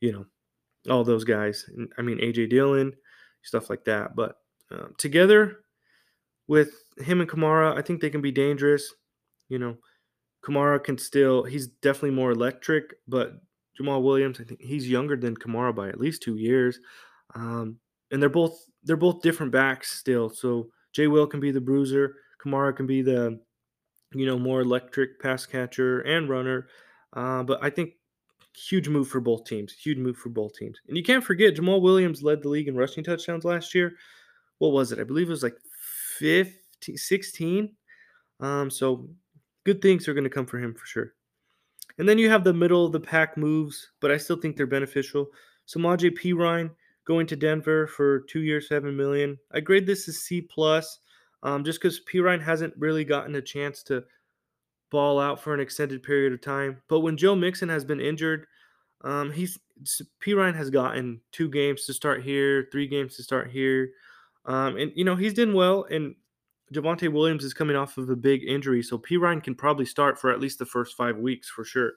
you 0.00 0.12
know, 0.12 0.26
all 0.90 1.04
those 1.04 1.24
guys. 1.24 1.64
I 1.96 2.02
mean, 2.02 2.18
AJ 2.18 2.50
Dillon, 2.50 2.92
stuff 3.42 3.70
like 3.70 3.84
that. 3.84 4.16
But 4.16 4.36
uh, 4.70 4.88
together 4.98 5.58
with 6.48 6.70
him 6.98 7.20
and 7.20 7.28
Kamara, 7.28 7.76
I 7.76 7.82
think 7.82 8.00
they 8.00 8.10
can 8.10 8.20
be 8.20 8.32
dangerous. 8.32 8.92
You 9.48 9.58
know, 9.58 9.76
Kamara 10.44 10.82
can 10.82 10.98
still, 10.98 11.44
he's 11.44 11.68
definitely 11.68 12.10
more 12.10 12.30
electric, 12.30 12.94
but 13.06 13.34
Jamaal 13.80 14.02
Williams, 14.02 14.40
I 14.40 14.44
think 14.44 14.60
he's 14.60 14.88
younger 14.88 15.16
than 15.16 15.36
Kamara 15.36 15.74
by 15.74 15.88
at 15.88 16.00
least 16.00 16.22
two 16.22 16.36
years. 16.36 16.78
Um, 17.34 17.78
and 18.10 18.20
they're 18.20 18.28
both 18.28 18.66
they're 18.84 18.96
both 18.96 19.22
different 19.22 19.52
backs 19.52 19.92
still. 19.92 20.28
So 20.28 20.68
Jay 20.92 21.06
Will 21.06 21.26
can 21.26 21.40
be 21.40 21.50
the 21.50 21.60
bruiser, 21.60 22.16
Kamara 22.44 22.76
can 22.76 22.86
be 22.86 23.02
the 23.02 23.40
you 24.12 24.26
know 24.26 24.38
more 24.38 24.60
electric 24.60 25.20
pass 25.20 25.46
catcher 25.46 26.00
and 26.00 26.28
runner. 26.28 26.68
Uh, 27.14 27.42
but 27.42 27.62
I 27.62 27.70
think 27.70 27.94
huge 28.54 28.88
move 28.88 29.08
for 29.08 29.20
both 29.20 29.44
teams. 29.44 29.72
Huge 29.72 29.98
move 29.98 30.16
for 30.16 30.28
both 30.28 30.54
teams. 30.54 30.78
And 30.88 30.96
you 30.96 31.02
can't 31.02 31.24
forget 31.24 31.54
Jamaal 31.54 31.80
Williams 31.80 32.22
led 32.22 32.42
the 32.42 32.48
league 32.48 32.68
in 32.68 32.76
rushing 32.76 33.04
touchdowns 33.04 33.44
last 33.44 33.74
year. 33.74 33.94
What 34.58 34.72
was 34.72 34.92
it? 34.92 34.98
I 34.98 35.04
believe 35.04 35.28
it 35.28 35.30
was 35.30 35.42
like 35.42 35.56
15, 36.22 36.96
16. 36.96 37.74
Um, 38.38 38.70
so 38.70 39.08
good 39.64 39.82
things 39.82 40.06
are 40.06 40.14
going 40.14 40.24
to 40.24 40.30
come 40.30 40.46
for 40.46 40.58
him 40.58 40.72
for 40.72 40.86
sure. 40.86 41.14
And 41.98 42.08
then 42.08 42.18
you 42.18 42.30
have 42.30 42.44
the 42.44 42.54
middle 42.54 42.86
of 42.86 42.92
the 42.92 43.00
pack 43.00 43.36
moves, 43.36 43.90
but 44.00 44.10
I 44.10 44.16
still 44.16 44.36
think 44.36 44.56
they're 44.56 44.66
beneficial. 44.66 45.26
Samaje 45.68 46.16
Perine 46.16 46.70
going 47.04 47.26
to 47.26 47.36
Denver 47.36 47.86
for 47.88 48.20
two 48.20 48.40
years, 48.42 48.68
seven 48.68 48.96
million. 48.96 49.36
I 49.52 49.60
grade 49.60 49.86
this 49.86 50.08
as 50.08 50.20
C 50.20 50.40
plus, 50.40 51.00
um, 51.42 51.64
just 51.64 51.80
because 51.80 52.00
Perine 52.00 52.42
hasn't 52.42 52.74
really 52.76 53.04
gotten 53.04 53.34
a 53.34 53.42
chance 53.42 53.82
to 53.84 54.04
ball 54.90 55.18
out 55.18 55.40
for 55.40 55.54
an 55.54 55.60
extended 55.60 56.02
period 56.02 56.32
of 56.32 56.40
time. 56.40 56.80
But 56.88 57.00
when 57.00 57.16
Joe 57.16 57.34
Mixon 57.34 57.68
has 57.68 57.84
been 57.84 58.00
injured, 58.00 58.46
um, 59.02 59.32
he's 59.32 59.58
Perine 60.24 60.54
has 60.54 60.70
gotten 60.70 61.20
two 61.32 61.50
games 61.50 61.84
to 61.86 61.92
start 61.92 62.22
here, 62.22 62.68
three 62.70 62.86
games 62.86 63.16
to 63.16 63.24
start 63.24 63.50
here, 63.50 63.90
um, 64.46 64.76
and 64.76 64.92
you 64.94 65.04
know 65.04 65.16
he's 65.16 65.34
done 65.34 65.54
well. 65.54 65.86
And 65.90 66.14
Javonte 66.72 67.12
Williams 67.12 67.44
is 67.44 67.54
coming 67.54 67.76
off 67.76 67.98
of 67.98 68.08
a 68.10 68.16
big 68.16 68.44
injury, 68.44 68.82
so 68.82 68.98
Perine 68.98 69.42
can 69.42 69.54
probably 69.54 69.84
start 69.84 70.18
for 70.18 70.30
at 70.30 70.40
least 70.40 70.58
the 70.58 70.66
first 70.66 70.96
five 70.96 71.16
weeks 71.18 71.48
for 71.48 71.64
sure. 71.64 71.92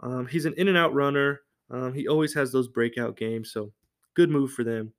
Um, 0.00 0.26
he's 0.26 0.46
an 0.46 0.54
in 0.56 0.68
and 0.68 0.76
out 0.76 0.94
runner. 0.94 1.40
Um, 1.70 1.92
he 1.94 2.06
always 2.08 2.32
has 2.34 2.52
those 2.52 2.68
breakout 2.68 3.16
games, 3.16 3.52
so 3.52 3.72
good 4.14 4.30
move 4.30 4.52
for 4.52 4.64
them. 4.64 4.92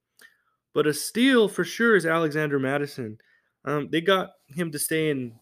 But 0.73 0.87
a 0.87 0.93
steal 0.93 1.47
for 1.47 1.63
sure 1.63 1.95
is 1.95 2.05
Alexander 2.05 2.59
Mattison. 2.59 3.17
Um, 3.65 3.89
they 3.91 4.01
got 4.01 4.31
him 4.47 4.71
to 4.71 4.79
stay 4.79 5.09
in 5.09 5.33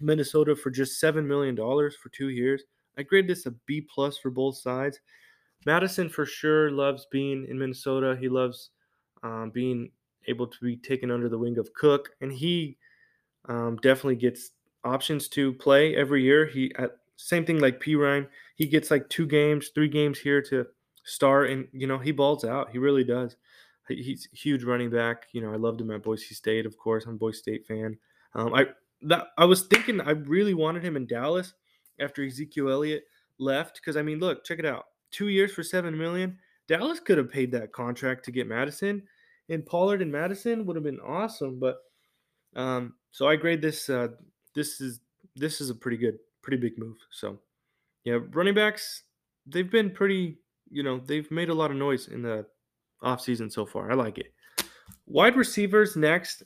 Minnesota 0.00 0.54
for 0.54 0.70
just 0.70 1.00
seven 1.00 1.26
million 1.26 1.54
dollars 1.54 1.96
for 1.96 2.10
two 2.10 2.28
years. 2.28 2.62
I 2.98 3.02
grade 3.02 3.28
this 3.28 3.46
a 3.46 3.52
B 3.66 3.86
plus 3.92 4.18
for 4.18 4.30
both 4.30 4.58
sides. 4.58 5.00
Mattison 5.66 6.08
for 6.08 6.26
sure 6.26 6.70
loves 6.70 7.06
being 7.10 7.46
in 7.48 7.58
Minnesota. 7.58 8.16
He 8.20 8.28
loves 8.28 8.70
um, 9.22 9.50
being 9.52 9.90
able 10.28 10.46
to 10.46 10.58
be 10.62 10.76
taken 10.76 11.10
under 11.10 11.28
the 11.28 11.38
wing 11.38 11.58
of 11.58 11.72
Cook, 11.74 12.10
and 12.20 12.32
he 12.32 12.76
um, 13.48 13.76
definitely 13.82 14.16
gets 14.16 14.50
options 14.84 15.28
to 15.28 15.52
play 15.54 15.96
every 15.96 16.22
year. 16.22 16.46
He 16.46 16.72
at, 16.78 16.92
same 17.16 17.44
thing 17.44 17.58
like 17.58 17.80
Perine. 17.80 18.28
He 18.54 18.66
gets 18.66 18.90
like 18.90 19.08
two 19.08 19.26
games, 19.26 19.70
three 19.74 19.88
games 19.88 20.18
here 20.18 20.40
to 20.42 20.66
start, 21.04 21.50
and 21.50 21.66
you 21.72 21.86
know 21.86 21.98
he 21.98 22.12
balls 22.12 22.44
out. 22.44 22.70
He 22.70 22.78
really 22.78 23.04
does. 23.04 23.36
He's 23.88 24.28
huge 24.32 24.64
running 24.64 24.90
back. 24.90 25.26
You 25.32 25.40
know 25.40 25.52
I 25.52 25.56
loved 25.56 25.80
him 25.80 25.90
at 25.90 26.02
Boise 26.02 26.34
State, 26.34 26.66
of 26.66 26.76
course. 26.76 27.06
I'm 27.06 27.14
a 27.14 27.18
Boise 27.18 27.38
State 27.38 27.66
fan. 27.66 27.98
Um, 28.34 28.54
I 28.54 28.66
that 29.02 29.28
I 29.36 29.44
was 29.44 29.62
thinking 29.62 30.00
I 30.00 30.10
really 30.10 30.54
wanted 30.54 30.84
him 30.84 30.96
in 30.96 31.06
Dallas 31.06 31.54
after 32.00 32.24
Ezekiel 32.24 32.70
Elliott 32.70 33.04
left 33.38 33.76
because 33.76 33.96
I 33.96 34.02
mean, 34.02 34.18
look, 34.18 34.44
check 34.44 34.58
it 34.58 34.66
out. 34.66 34.86
Two 35.10 35.28
years 35.28 35.52
for 35.52 35.62
seven 35.62 35.96
million. 35.96 36.38
Dallas 36.66 37.00
could 37.00 37.16
have 37.16 37.30
paid 37.30 37.50
that 37.52 37.72
contract 37.72 38.24
to 38.26 38.30
get 38.30 38.46
Mattison, 38.46 39.02
and 39.48 39.64
Pollard 39.64 40.02
and 40.02 40.12
Mattison 40.12 40.66
would 40.66 40.76
have 40.76 40.84
been 40.84 41.00
awesome. 41.00 41.58
But 41.58 41.78
um, 42.56 42.94
so 43.10 43.28
I 43.28 43.36
grade 43.36 43.62
this. 43.62 43.88
Uh, 43.88 44.08
this 44.54 44.80
is 44.80 45.00
this 45.36 45.60
is 45.60 45.70
a 45.70 45.74
pretty 45.74 45.96
good, 45.96 46.18
pretty 46.42 46.58
big 46.58 46.78
move. 46.78 46.96
So 47.10 47.38
yeah, 48.04 48.18
running 48.32 48.54
backs 48.54 49.02
they've 49.46 49.70
been 49.70 49.90
pretty 49.90 50.38
you 50.70 50.82
know, 50.82 51.00
they've 51.04 51.30
made 51.30 51.48
a 51.48 51.54
lot 51.54 51.70
of 51.70 51.76
noise 51.76 52.08
in 52.08 52.22
the 52.22 52.46
offseason 53.02 53.50
so 53.50 53.64
far. 53.64 53.90
I 53.90 53.94
like 53.94 54.18
it. 54.18 54.32
Wide 55.06 55.36
receivers 55.36 55.96
next. 55.96 56.42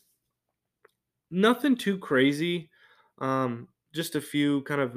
Nothing 1.31 1.77
too 1.77 1.99
crazy. 1.99 2.71
Um, 3.21 3.69
just 3.95 4.15
a 4.15 4.21
few 4.21 4.63
kind 4.63 4.81
of 4.81 4.97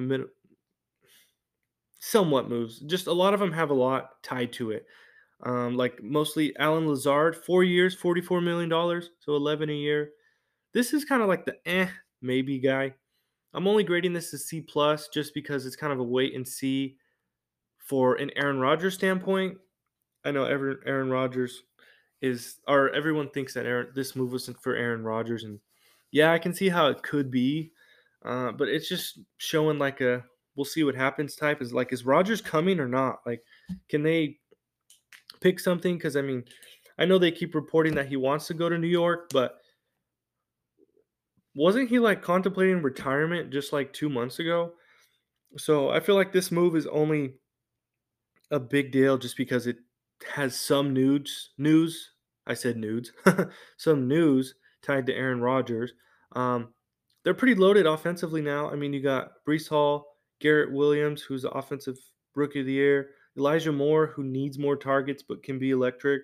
somewhat 1.99 2.49
moves. 2.49 2.79
Just 2.79 3.07
a 3.07 3.13
lot 3.13 3.33
of 3.33 3.39
them 3.39 3.51
have 3.51 3.69
a 3.69 3.75
lot 3.75 4.21
tied 4.23 4.53
to 4.53 4.71
it. 4.71 4.85
Um, 5.43 5.75
like 5.75 6.01
mostly 6.01 6.55
Allen 6.57 6.87
Lazard, 6.87 7.35
four 7.35 7.63
years, 7.63 7.95
$44 7.95 8.41
million, 8.43 8.69
so 9.19 9.35
11 9.35 9.69
a 9.69 9.73
year. 9.73 10.11
This 10.73 10.93
is 10.93 11.05
kind 11.05 11.21
of 11.21 11.27
like 11.27 11.45
the 11.45 11.57
eh, 11.65 11.87
maybe 12.21 12.59
guy. 12.59 12.93
I'm 13.53 13.67
only 13.67 13.83
grading 13.83 14.13
this 14.13 14.33
as 14.33 14.45
C 14.45 14.61
plus 14.61 15.07
just 15.07 15.33
because 15.33 15.65
it's 15.65 15.75
kind 15.75 15.93
of 15.93 15.99
a 15.99 16.03
wait 16.03 16.35
and 16.35 16.47
see 16.47 16.97
for 17.77 18.15
an 18.15 18.31
Aaron 18.35 18.59
Rodgers 18.59 18.95
standpoint. 18.95 19.57
I 20.25 20.31
know 20.31 20.45
every, 20.45 20.75
Aaron 20.85 21.09
Rodgers 21.09 21.63
is, 22.21 22.59
or 22.67 22.89
everyone 22.89 23.29
thinks 23.29 23.53
that 23.53 23.65
Aaron, 23.65 23.89
this 23.95 24.15
move 24.15 24.31
wasn't 24.31 24.61
for 24.61 24.75
Aaron 24.75 25.03
Rodgers, 25.03 25.43
and 25.43 25.59
yeah, 26.11 26.31
I 26.31 26.39
can 26.39 26.53
see 26.53 26.69
how 26.69 26.87
it 26.87 27.03
could 27.03 27.29
be, 27.29 27.71
uh, 28.25 28.51
but 28.51 28.67
it's 28.67 28.89
just 28.89 29.19
showing 29.37 29.77
like 29.77 30.01
a 30.01 30.23
we'll 30.55 30.65
see 30.65 30.83
what 30.83 30.95
happens 30.95 31.35
type. 31.35 31.61
Is 31.61 31.73
like 31.73 31.93
is 31.93 32.05
Rodgers 32.05 32.41
coming 32.41 32.79
or 32.79 32.87
not? 32.87 33.19
Like, 33.25 33.41
can 33.89 34.03
they 34.03 34.37
pick 35.45 35.59
something? 35.59 35.95
Because 35.95 36.15
I 36.15 36.23
mean, 36.23 36.43
I 36.97 37.05
know 37.05 37.19
they 37.19 37.31
keep 37.31 37.53
reporting 37.53 37.93
that 37.95 38.07
he 38.07 38.17
wants 38.17 38.47
to 38.47 38.55
go 38.55 38.67
to 38.67 38.79
New 38.79 38.87
York, 38.87 39.29
but 39.31 39.59
wasn't 41.55 41.89
he 41.89 41.99
like 41.99 42.23
contemplating 42.23 42.81
retirement 42.81 43.51
just 43.51 43.71
like 43.71 43.93
two 43.93 44.09
months 44.09 44.39
ago? 44.39 44.73
So 45.57 45.89
I 45.89 45.99
feel 45.99 46.15
like 46.15 46.33
this 46.33 46.51
move 46.51 46.75
is 46.75 46.87
only 46.87 47.35
a 48.49 48.59
big 48.59 48.91
deal 48.91 49.19
just 49.19 49.37
because 49.37 49.67
it 49.67 49.77
has 50.33 50.59
some 50.59 50.93
nudes 50.93 51.51
news. 51.59 52.11
I 52.47 52.55
said 52.55 52.77
nudes, 52.77 53.11
some 53.77 54.07
news 54.07 54.55
tied 54.81 55.05
to 55.05 55.13
Aaron 55.13 55.41
Rodgers. 55.41 55.93
Um, 56.35 56.73
they're 57.23 57.35
pretty 57.35 57.55
loaded 57.55 57.85
offensively 57.85 58.41
now. 58.41 58.69
I 58.69 58.75
mean, 58.75 58.93
you 58.93 59.01
got 59.01 59.31
Breece 59.47 59.69
Hall, 59.69 60.05
Garrett 60.41 60.71
Williams, 60.71 61.21
who's 61.21 61.43
the 61.43 61.51
offensive 61.51 61.97
rookie 62.35 62.59
of 62.61 62.65
the 62.65 62.73
year, 62.73 63.09
Elijah 63.37 63.71
Moore, 63.71 64.07
who 64.07 64.23
needs 64.23 64.57
more 64.57 64.75
targets 64.75 65.23
but 65.23 65.43
can 65.43 65.59
be 65.59 65.71
electric, 65.71 66.23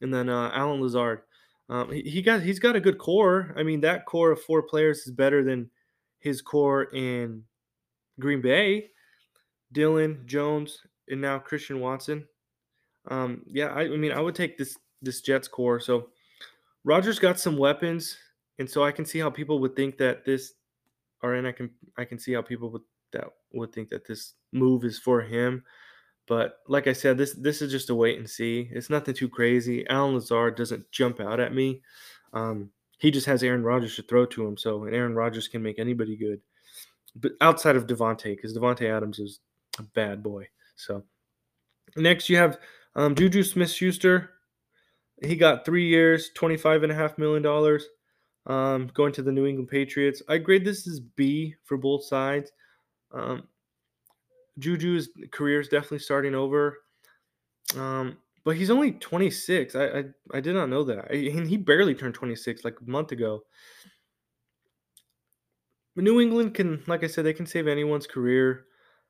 and 0.00 0.12
then 0.12 0.28
uh, 0.28 0.50
Allen 0.54 0.80
Lazard. 0.80 1.22
Um, 1.68 1.92
he, 1.92 2.02
he 2.02 2.22
got 2.22 2.42
he's 2.42 2.58
got 2.58 2.76
a 2.76 2.80
good 2.80 2.98
core. 2.98 3.54
I 3.56 3.62
mean, 3.62 3.80
that 3.82 4.06
core 4.06 4.32
of 4.32 4.42
four 4.42 4.62
players 4.62 5.06
is 5.06 5.12
better 5.12 5.44
than 5.44 5.70
his 6.18 6.42
core 6.42 6.84
in 6.94 7.44
Green 8.18 8.40
Bay. 8.40 8.90
Dylan 9.74 10.26
Jones 10.26 10.82
and 11.08 11.20
now 11.20 11.38
Christian 11.38 11.80
Watson. 11.80 12.26
Um, 13.08 13.42
yeah, 13.46 13.68
I, 13.68 13.82
I 13.82 13.96
mean, 13.96 14.12
I 14.12 14.20
would 14.20 14.34
take 14.34 14.58
this 14.58 14.76
this 15.02 15.20
Jets 15.20 15.48
core. 15.48 15.80
So 15.80 16.08
Rodgers 16.84 17.18
got 17.18 17.38
some 17.38 17.56
weapons, 17.56 18.16
and 18.58 18.68
so 18.68 18.84
I 18.84 18.92
can 18.92 19.04
see 19.04 19.18
how 19.18 19.30
people 19.30 19.58
would 19.60 19.76
think 19.76 19.96
that 19.98 20.24
this, 20.24 20.54
or 21.22 21.34
and 21.34 21.46
I 21.46 21.52
can 21.52 21.70
I 21.96 22.04
can 22.04 22.18
see 22.18 22.32
how 22.32 22.42
people 22.42 22.70
would 22.70 22.82
that 23.12 23.24
would 23.52 23.72
think 23.72 23.88
that 23.90 24.06
this 24.06 24.34
move 24.52 24.84
is 24.84 24.98
for 24.98 25.20
him. 25.20 25.64
But 26.26 26.58
like 26.68 26.86
I 26.86 26.92
said, 26.92 27.18
this 27.18 27.32
this 27.34 27.60
is 27.60 27.72
just 27.72 27.90
a 27.90 27.94
wait 27.94 28.18
and 28.18 28.28
see. 28.28 28.68
It's 28.72 28.90
nothing 28.90 29.14
too 29.14 29.28
crazy. 29.28 29.86
Allen 29.88 30.14
Lazard 30.14 30.56
doesn't 30.56 30.90
jump 30.90 31.20
out 31.20 31.40
at 31.40 31.54
me. 31.54 31.82
Um, 32.32 32.70
he 32.98 33.10
just 33.10 33.26
has 33.26 33.42
Aaron 33.42 33.64
Rodgers 33.64 33.96
to 33.96 34.02
throw 34.02 34.26
to 34.26 34.46
him, 34.46 34.56
so 34.56 34.84
and 34.84 34.94
Aaron 34.94 35.14
Rodgers 35.14 35.48
can 35.48 35.62
make 35.62 35.78
anybody 35.78 36.16
good. 36.16 36.40
But 37.16 37.32
outside 37.40 37.76
of 37.76 37.86
Davante, 37.86 38.36
because 38.36 38.56
Davante 38.56 38.88
Adams 38.88 39.18
is 39.18 39.40
a 39.78 39.82
bad 39.82 40.22
boy. 40.22 40.48
So 40.76 41.02
next 41.96 42.28
you 42.28 42.36
have 42.36 42.58
um, 42.94 43.14
Juju 43.14 43.42
Smith 43.42 43.70
Schuster. 43.70 44.30
He 45.22 45.36
got 45.36 45.64
three 45.64 45.86
years, 45.86 46.30
$25.5 46.36 47.18
million 47.18 47.80
um, 48.46 48.90
going 48.94 49.12
to 49.12 49.22
the 49.22 49.32
New 49.32 49.46
England 49.46 49.68
Patriots. 49.68 50.22
I 50.28 50.38
grade 50.38 50.64
this 50.64 50.86
as 50.88 51.00
B 51.00 51.54
for 51.64 51.76
both 51.76 52.04
sides. 52.04 52.52
Um, 53.12 53.42
Juju's 54.58 55.08
career 55.30 55.60
is 55.60 55.68
definitely 55.68 56.00
starting 56.00 56.34
over. 56.34 56.78
Um, 57.76 58.18
but 58.44 58.56
he's 58.56 58.70
only 58.70 58.92
26. 58.92 59.74
I, 59.74 59.84
I, 59.84 60.04
I 60.32 60.40
did 60.40 60.54
not 60.54 60.68
know 60.68 60.84
that. 60.84 61.06
I, 61.10 61.14
and 61.14 61.48
he 61.48 61.56
barely 61.56 61.94
turned 61.94 62.14
26 62.14 62.64
like 62.64 62.76
a 62.80 62.90
month 62.90 63.12
ago. 63.12 63.42
New 65.96 66.20
England 66.20 66.54
can, 66.54 66.82
like 66.86 67.04
I 67.04 67.08
said, 67.08 67.24
they 67.24 67.32
can 67.32 67.46
save 67.46 67.68
anyone's 67.68 68.06
career. 68.06 68.66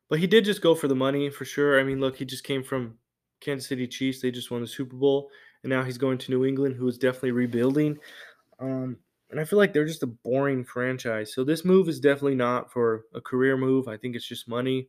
But 0.09 0.19
he 0.19 0.27
did 0.27 0.45
just 0.45 0.63
go 0.63 0.75
for 0.75 0.89
the 0.89 0.97
money 0.97 1.31
for 1.31 1.45
sure. 1.45 1.79
I 1.79 1.85
mean, 1.85 2.01
look, 2.01 2.17
he 2.17 2.25
just 2.25 2.43
came 2.43 2.65
from 2.65 2.99
Kansas 3.41 3.69
City 3.69 3.87
Chiefs. 3.87 4.21
They 4.21 4.33
just 4.33 4.51
won 4.51 4.61
the 4.61 4.67
Super 4.67 4.97
Bowl. 4.97 5.31
And 5.63 5.71
now 5.71 5.85
he's 5.85 5.99
going 5.99 6.19
to 6.19 6.33
New 6.33 6.45
England, 6.45 6.75
who 6.77 6.89
is 6.89 6.99
definitely 6.99 7.31
rebuilding. 7.33 7.99
Um, 8.59 8.97
and 9.31 9.39
I 9.39 9.45
feel 9.45 9.59
like 9.59 9.73
they're 9.73 9.87
just 9.87 10.03
a 10.03 10.09
boring 10.09 10.65
franchise. 10.65 11.33
So 11.33 11.45
this 11.45 11.65
move 11.65 11.89
is 11.89 12.01
definitely 12.01 12.35
not 12.35 12.73
for 12.73 13.05
a 13.15 13.21
career 13.21 13.57
move. 13.57 13.87
I 13.87 13.97
think 13.97 14.17
it's 14.17 14.27
just 14.27 14.49
money. 14.49 14.89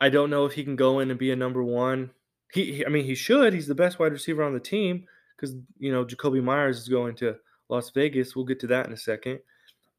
I 0.00 0.08
don't 0.08 0.30
know 0.30 0.46
if 0.46 0.52
he 0.52 0.64
can 0.64 0.76
go 0.76 1.00
in 1.00 1.10
and 1.10 1.18
be 1.18 1.30
a 1.30 1.36
number 1.36 1.62
one. 1.62 2.10
He, 2.52 2.84
I 2.84 2.88
mean, 2.88 3.04
he 3.04 3.14
should. 3.14 3.52
He's 3.52 3.66
the 3.66 3.74
best 3.74 3.98
wide 3.98 4.12
receiver 4.12 4.42
on 4.42 4.54
the 4.54 4.60
team 4.60 5.04
because 5.36 5.54
you 5.78 5.92
know 5.92 6.04
Jakobi 6.04 6.42
Meyers 6.42 6.78
is 6.78 6.88
going 6.88 7.14
to 7.16 7.36
Las 7.68 7.90
Vegas. 7.90 8.34
We'll 8.34 8.44
get 8.44 8.60
to 8.60 8.66
that 8.68 8.86
in 8.86 8.92
a 8.92 8.96
second. 8.96 9.40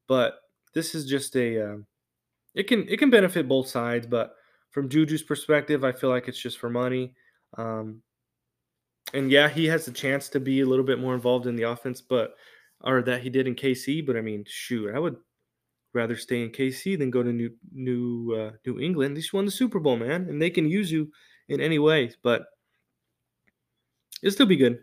But 0.08 0.40
this 0.74 0.96
is 0.96 1.06
just 1.06 1.36
a. 1.36 1.72
Uh, 1.72 1.78
it 2.56 2.64
can 2.64 2.88
it 2.90 2.98
can 2.98 3.10
benefit 3.10 3.48
both 3.48 3.68
sides, 3.68 4.08
but 4.08 4.36
from 4.72 4.90
Juju's 4.90 5.24
perspective, 5.24 5.84
I 5.84 5.92
feel 5.92 6.10
like 6.10 6.28
it's 6.28 6.42
just 6.42 6.60
for 6.60 6.70
money. 6.70 7.14
Um, 7.58 8.02
and 9.14 9.32
yeah, 9.32 9.50
he 9.50 9.66
has 9.66 9.88
a 9.88 9.92
chance 9.92 10.30
to 10.30 10.40
be 10.40 10.62
a 10.62 10.66
little 10.66 10.86
bit 10.86 11.00
more 11.00 11.14
involved 11.14 11.48
in 11.48 11.56
the 11.56 11.64
offense, 11.64 12.02
but 12.02 12.36
or 12.84 13.02
that 13.04 13.22
he 13.22 13.30
did 13.30 13.48
in 13.48 13.56
KC. 13.56 14.06
But 14.06 14.18
I 14.18 14.22
mean, 14.22 14.44
shoot, 14.48 14.94
I 14.94 15.00
would 15.00 15.18
rather 15.93 16.15
stay 16.15 16.43
in 16.43 16.49
KC 16.49 16.97
than 16.97 17.12
go 17.12 17.23
to 17.23 17.32
New 17.32 17.51
New 17.71 18.34
uh, 18.34 18.51
New 18.65 18.80
England. 18.80 19.15
They 19.15 19.21
just 19.21 19.34
won 19.34 19.45
the 19.45 19.51
Super 19.51 19.80
Bowl, 19.80 19.97
man, 19.97 20.27
and 20.30 20.41
they 20.41 20.49
can 20.49 20.67
use 20.67 20.91
you 20.91 21.12
in 21.49 21.62
any 21.62 21.80
way. 21.80 22.12
But 22.23 22.43
it'll 24.21 24.34
still 24.34 24.45
be 24.45 24.56
good. 24.56 24.80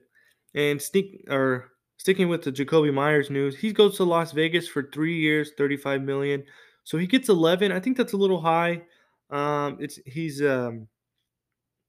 And 0.54 0.80
sneak 0.80 1.24
or 1.28 1.70
sticking 1.98 2.28
with 2.28 2.42
the 2.42 2.52
Jakobi 2.52 2.92
Meyers 2.92 3.30
news, 3.30 3.56
he 3.56 3.72
goes 3.72 3.96
to 3.96 4.04
Las 4.04 4.32
Vegas 4.32 4.68
for 4.68 4.90
three 4.92 5.18
years, 5.18 5.52
thirty-five 5.56 6.02
million. 6.02 6.44
So 6.84 6.98
he 6.98 7.06
gets 7.06 7.28
eleven. 7.28 7.72
I 7.72 7.80
think 7.80 7.96
that's 7.96 8.12
a 8.12 8.18
little 8.18 8.40
high. 8.40 8.82
Um, 9.30 9.78
it's 9.80 9.98
he's 10.06 10.42
um, 10.42 10.88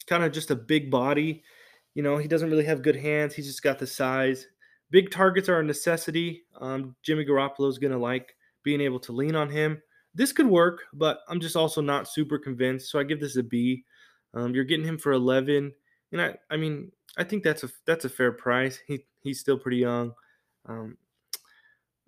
kind 0.07 0.23
of 0.23 0.31
just 0.31 0.51
a 0.51 0.55
big 0.55 0.91
body. 0.91 1.43
You 1.95 2.03
know, 2.03 2.17
he 2.17 2.27
doesn't 2.27 2.49
really 2.49 2.65
have 2.65 2.81
good 2.81 2.95
hands. 2.95 3.33
He's 3.33 3.47
just 3.47 3.63
got 3.63 3.79
the 3.79 3.87
size. 3.87 4.47
Big 4.91 5.11
targets 5.11 5.49
are 5.49 5.59
a 5.59 5.63
necessity. 5.63 6.43
Um, 6.59 6.95
Jimmy 7.03 7.25
Garoppolo 7.25 7.69
is 7.69 7.77
going 7.77 7.91
to 7.91 7.97
like 7.97 8.35
being 8.63 8.81
able 8.81 8.99
to 8.99 9.11
lean 9.11 9.35
on 9.35 9.49
him. 9.49 9.81
This 10.15 10.31
could 10.31 10.47
work, 10.47 10.81
but 10.93 11.19
I'm 11.29 11.39
just 11.39 11.55
also 11.55 11.81
not 11.81 12.07
super 12.07 12.37
convinced. 12.37 12.91
So 12.91 12.99
I 12.99 13.03
give 13.03 13.19
this 13.19 13.37
a 13.37 13.43
B. 13.43 13.83
Um, 14.33 14.53
you're 14.53 14.63
getting 14.63 14.85
him 14.85 14.97
for 14.97 15.11
11, 15.11 15.73
and 16.11 16.21
I, 16.21 16.35
I 16.49 16.57
mean, 16.57 16.91
I 17.17 17.23
think 17.23 17.43
that's 17.43 17.63
a 17.63 17.69
that's 17.85 18.05
a 18.05 18.09
fair 18.09 18.31
price. 18.31 18.79
He 18.87 19.05
he's 19.21 19.39
still 19.39 19.57
pretty 19.57 19.77
young. 19.77 20.13
Um, 20.65 20.97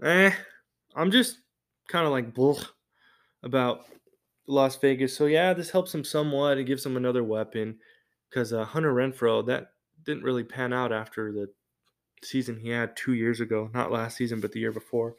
eh, 0.04 0.32
I'm 0.96 1.12
just 1.12 1.40
kind 1.88 2.06
of 2.06 2.12
like 2.12 2.36
about 3.44 3.86
Las 4.48 4.76
Vegas. 4.78 5.16
So 5.16 5.26
yeah, 5.26 5.54
this 5.54 5.70
helps 5.70 5.94
him 5.94 6.04
somewhat. 6.04 6.58
It 6.58 6.66
gives 6.66 6.86
him 6.86 6.98
another 6.98 7.24
weapon 7.24 7.78
because 8.30 8.54
uh, 8.54 8.66
Hunter 8.66 8.94
Renfrow 8.94 9.46
that 9.48 9.72
didn't 10.06 10.24
really 10.24 10.44
pan 10.44 10.74
out 10.74 10.92
after 10.92 11.32
the 11.32 11.48
season 12.24 12.58
he 12.58 12.70
had 12.70 12.96
two 12.96 13.14
years 13.14 13.40
ago, 13.40 13.70
not 13.74 13.92
last 13.92 14.18
season, 14.18 14.40
but 14.40 14.52
the 14.52 14.60
year 14.60 14.72
before. 14.72 15.16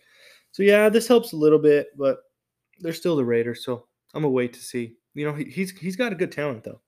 So 0.53 0.63
yeah, 0.63 0.89
this 0.89 1.09
helps 1.09 1.33
a 1.33 1.37
little 1.37 1.59
bit, 1.59 1.89
but 1.97 2.19
they're 2.81 2.93
still 2.93 3.17
the 3.17 3.25
Raiders, 3.25 3.65
so 3.65 3.87
I'm 4.15 4.23
gonna 4.23 4.31
wait 4.31 4.53
to 4.55 4.61
see. 4.61 4.95
You 5.15 5.27
know, 5.27 5.35
he, 5.35 5.45
he's 5.45 5.71
he's 5.73 5.97
got 5.97 6.13
a 6.13 6.17
good 6.17 6.33
talent 6.33 6.65
though. 6.65 6.81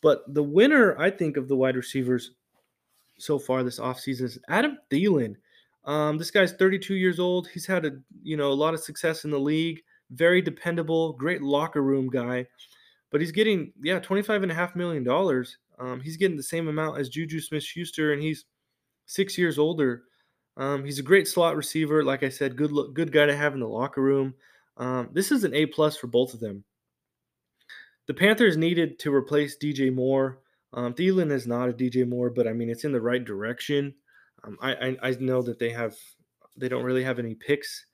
But 0.00 0.22
the 0.32 0.42
winner, 0.42 0.98
I 0.98 1.10
think, 1.10 1.36
of 1.36 1.48
the 1.48 1.56
wide 1.56 1.76
receivers 1.76 2.32
so 3.18 3.38
far 3.38 3.62
this 3.62 3.80
offseason 3.80 4.22
is 4.22 4.38
Adam 4.48 4.78
Thielen. 4.90 5.34
Um, 5.84 6.18
this 6.18 6.30
guy's 6.30 6.52
32 6.52 6.94
years 6.94 7.18
old. 7.18 7.48
He's 7.48 7.66
had 7.66 7.84
a 7.84 7.92
you 8.22 8.36
know 8.36 8.52
a 8.52 8.54
lot 8.54 8.74
of 8.74 8.80
success 8.80 9.24
in 9.24 9.30
the 9.30 9.38
league. 9.38 9.80
Very 10.10 10.40
dependable, 10.40 11.14
great 11.14 11.42
locker 11.42 11.82
room 11.82 12.08
guy. 12.08 12.46
But 13.10 13.20
he's 13.20 13.32
getting 13.32 13.72
yeah 13.82 13.98
25 13.98 14.42
and 14.42 14.52
a 14.52 14.54
half 14.54 14.76
million 14.76 15.02
dollars. 15.02 15.56
Um, 15.78 16.00
he's 16.00 16.16
getting 16.16 16.36
the 16.36 16.42
same 16.42 16.68
amount 16.68 16.98
as 16.98 17.08
Juju 17.08 17.40
Smith-Schuster, 17.40 18.12
and 18.12 18.20
he's 18.20 18.44
six 19.06 19.38
years 19.38 19.58
older. 19.58 20.02
Um, 20.58 20.84
he's 20.84 20.98
a 20.98 21.04
great 21.04 21.28
slot 21.28 21.56
receiver. 21.56 22.04
Like 22.04 22.24
I 22.24 22.28
said, 22.28 22.56
good 22.56 22.72
look, 22.72 22.92
good 22.92 23.12
guy 23.12 23.26
to 23.26 23.36
have 23.36 23.54
in 23.54 23.60
the 23.60 23.68
locker 23.68 24.02
room. 24.02 24.34
Um, 24.76 25.08
this 25.12 25.30
is 25.32 25.44
an 25.44 25.54
A 25.54 25.66
plus 25.66 25.96
for 25.96 26.08
both 26.08 26.34
of 26.34 26.40
them. 26.40 26.64
The 28.06 28.14
Panthers 28.14 28.56
needed 28.56 28.98
to 29.00 29.14
replace 29.14 29.56
DJ 29.56 29.94
Moore. 29.94 30.40
Um, 30.72 30.94
Thielen 30.94 31.30
is 31.30 31.46
not 31.46 31.68
a 31.68 31.72
DJ 31.72 32.06
Moore, 32.06 32.30
but 32.30 32.48
I 32.48 32.52
mean 32.52 32.68
it's 32.70 32.84
in 32.84 32.92
the 32.92 33.00
right 33.00 33.24
direction. 33.24 33.94
Um, 34.44 34.58
I, 34.60 34.74
I, 34.74 34.96
I 35.02 35.10
know 35.20 35.42
that 35.42 35.58
they 35.58 35.70
have 35.70 35.96
they 36.56 36.68
don't 36.68 36.84
really 36.84 37.04
have 37.04 37.18
any 37.20 37.34
picks, 37.34 37.86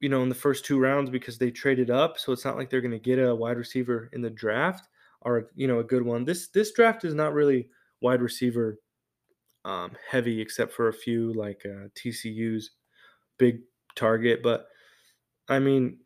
you 0.00 0.08
know, 0.08 0.22
in 0.22 0.28
the 0.28 0.34
first 0.34 0.64
two 0.64 0.78
rounds 0.78 1.10
because 1.10 1.38
they 1.38 1.50
traded 1.50 1.90
up. 1.90 2.18
So 2.18 2.32
it's 2.32 2.44
not 2.44 2.56
like 2.56 2.70
they're 2.70 2.80
going 2.80 2.90
to 2.92 2.98
get 2.98 3.18
a 3.18 3.34
wide 3.34 3.56
receiver 3.58 4.10
in 4.12 4.22
the 4.22 4.30
draft. 4.30 4.86
or 5.22 5.50
you 5.56 5.66
know 5.66 5.80
a 5.80 5.84
good 5.84 6.02
one. 6.04 6.24
This 6.24 6.48
this 6.48 6.72
draft 6.72 7.04
is 7.04 7.14
not 7.14 7.34
really 7.34 7.68
wide 8.00 8.22
receiver 8.22 8.78
um, 9.66 9.92
heavy 10.08 10.40
except 10.40 10.72
for 10.72 10.88
a 10.88 10.92
few 10.92 11.32
like 11.34 11.60
uh, 11.66 11.88
TCU's 11.94 12.70
big 13.38 13.60
target, 13.96 14.42
but 14.42 14.68
I 15.48 15.58
mean 15.58 15.98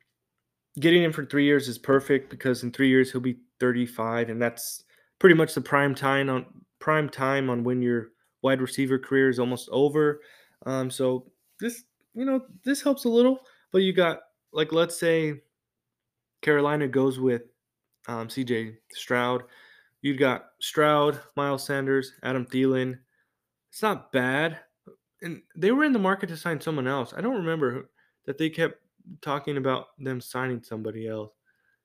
getting 0.79 1.03
him 1.03 1.13
for 1.13 1.27
three 1.27 1.45
years 1.45 1.69
is 1.69 1.79
perfect 1.79 2.31
because 2.31 2.63
in 2.63 2.73
three 2.73 2.89
years 2.89 3.13
he'll 3.13 3.21
be 3.21 3.39
35, 3.61 4.31
and 4.31 4.41
that's 4.41 4.85
pretty 5.19 5.35
much 5.35 5.55
the 5.55 5.61
prime 5.61 5.95
time 5.95 6.31
on 6.31 6.47
prime 6.79 7.09
time 7.09 7.51
on 7.51 7.63
when 7.63 7.83
your 7.83 8.09
wide 8.43 8.61
receiver 8.61 8.99
career 8.99 9.29
is 9.29 9.39
almost 9.39 9.69
over. 9.71 10.21
Um, 10.65 10.91
so 10.91 11.27
this, 11.61 11.85
you 12.15 12.25
know, 12.25 12.41
this 12.65 12.83
helps 12.83 13.05
a 13.05 13.09
little. 13.09 13.41
But 13.73 13.83
you 13.83 13.93
got 13.93 14.21
like 14.53 14.73
let's 14.73 14.99
say 14.99 15.35
Carolina 16.43 16.89
goes 16.89 17.21
with 17.21 17.43
um, 18.09 18.29
C.J. 18.31 18.79
Stroud. 18.93 19.45
You've 20.03 20.19
got 20.19 20.47
Stroud, 20.61 21.21
Miles 21.37 21.65
Sanders, 21.65 22.13
Adam 22.23 22.47
Thielen. 22.47 22.99
It's 23.71 23.83
not 23.83 24.13
bad, 24.13 24.59
and 25.23 25.43
they 25.57 25.71
were 25.71 25.85
in 25.85 25.93
the 25.93 25.99
market 25.99 26.29
to 26.29 26.37
sign 26.37 26.61
someone 26.61 26.89
else. 26.89 27.15
I 27.17 27.21
don't 27.21 27.37
remember 27.37 27.91
that 28.27 28.37
they 28.37 28.51
kept 28.51 28.77
talking 29.21 29.57
about 29.57 29.87
them 29.99 30.21
signing 30.21 30.63
somebody 30.63 31.07
else. 31.07 31.33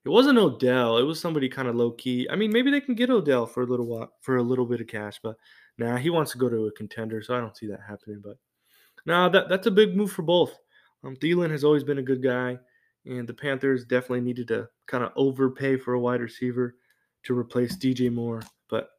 It 0.03 0.09
wasn't 0.09 0.37
Odell. 0.37 0.97
It 0.97 1.03
was 1.03 1.19
somebody 1.19 1.49
kind 1.49 1.67
of 1.67 1.75
low 1.75 1.91
key. 1.91 2.27
I 2.29 2.35
mean, 2.35 2.51
maybe 2.51 2.69
they 2.69 2.81
can 2.81 2.93
get 2.93 3.09
Odell 3.09 3.47
for 3.47 3.63
a 3.63 3.65
little 3.65 3.87
while 3.87 4.11
for 4.21 4.37
a 4.37 4.43
little 4.43 4.65
bit 4.65 4.81
of 4.81 4.87
cash, 4.87 5.19
but 5.21 5.35
nah, 5.77 5.97
he 5.97 6.09
wants 6.09 6.31
to 6.31 6.37
go 6.37 6.49
to 6.49 6.67
a 6.67 6.71
contender, 6.71 7.21
so 7.21 7.35
I 7.35 7.39
don't 7.39 7.57
see 7.57 7.67
that 7.67 7.81
happening. 7.87 8.21
But 8.23 8.37
nah, 9.05 9.29
that 9.29 9.49
that's 9.49 9.67
a 9.67 9.71
big 9.71 9.95
move 9.95 10.11
for 10.11 10.21
both. 10.21 10.57
Um, 11.03 11.15
Thielen 11.15 11.51
has 11.51 11.63
always 11.63 11.83
been 11.83 11.97
a 11.97 12.03
good 12.03 12.21
guy, 12.21 12.59
and 13.05 13.27
the 13.27 13.33
Panthers 13.33 13.85
definitely 13.85 14.21
needed 14.21 14.47
to 14.49 14.67
kind 14.87 15.03
of 15.03 15.11
overpay 15.15 15.77
for 15.77 15.93
a 15.93 15.99
wide 15.99 16.21
receiver 16.21 16.75
to 17.23 17.37
replace 17.37 17.75
DJ 17.75 18.11
Moore. 18.11 18.41
But 18.69 18.89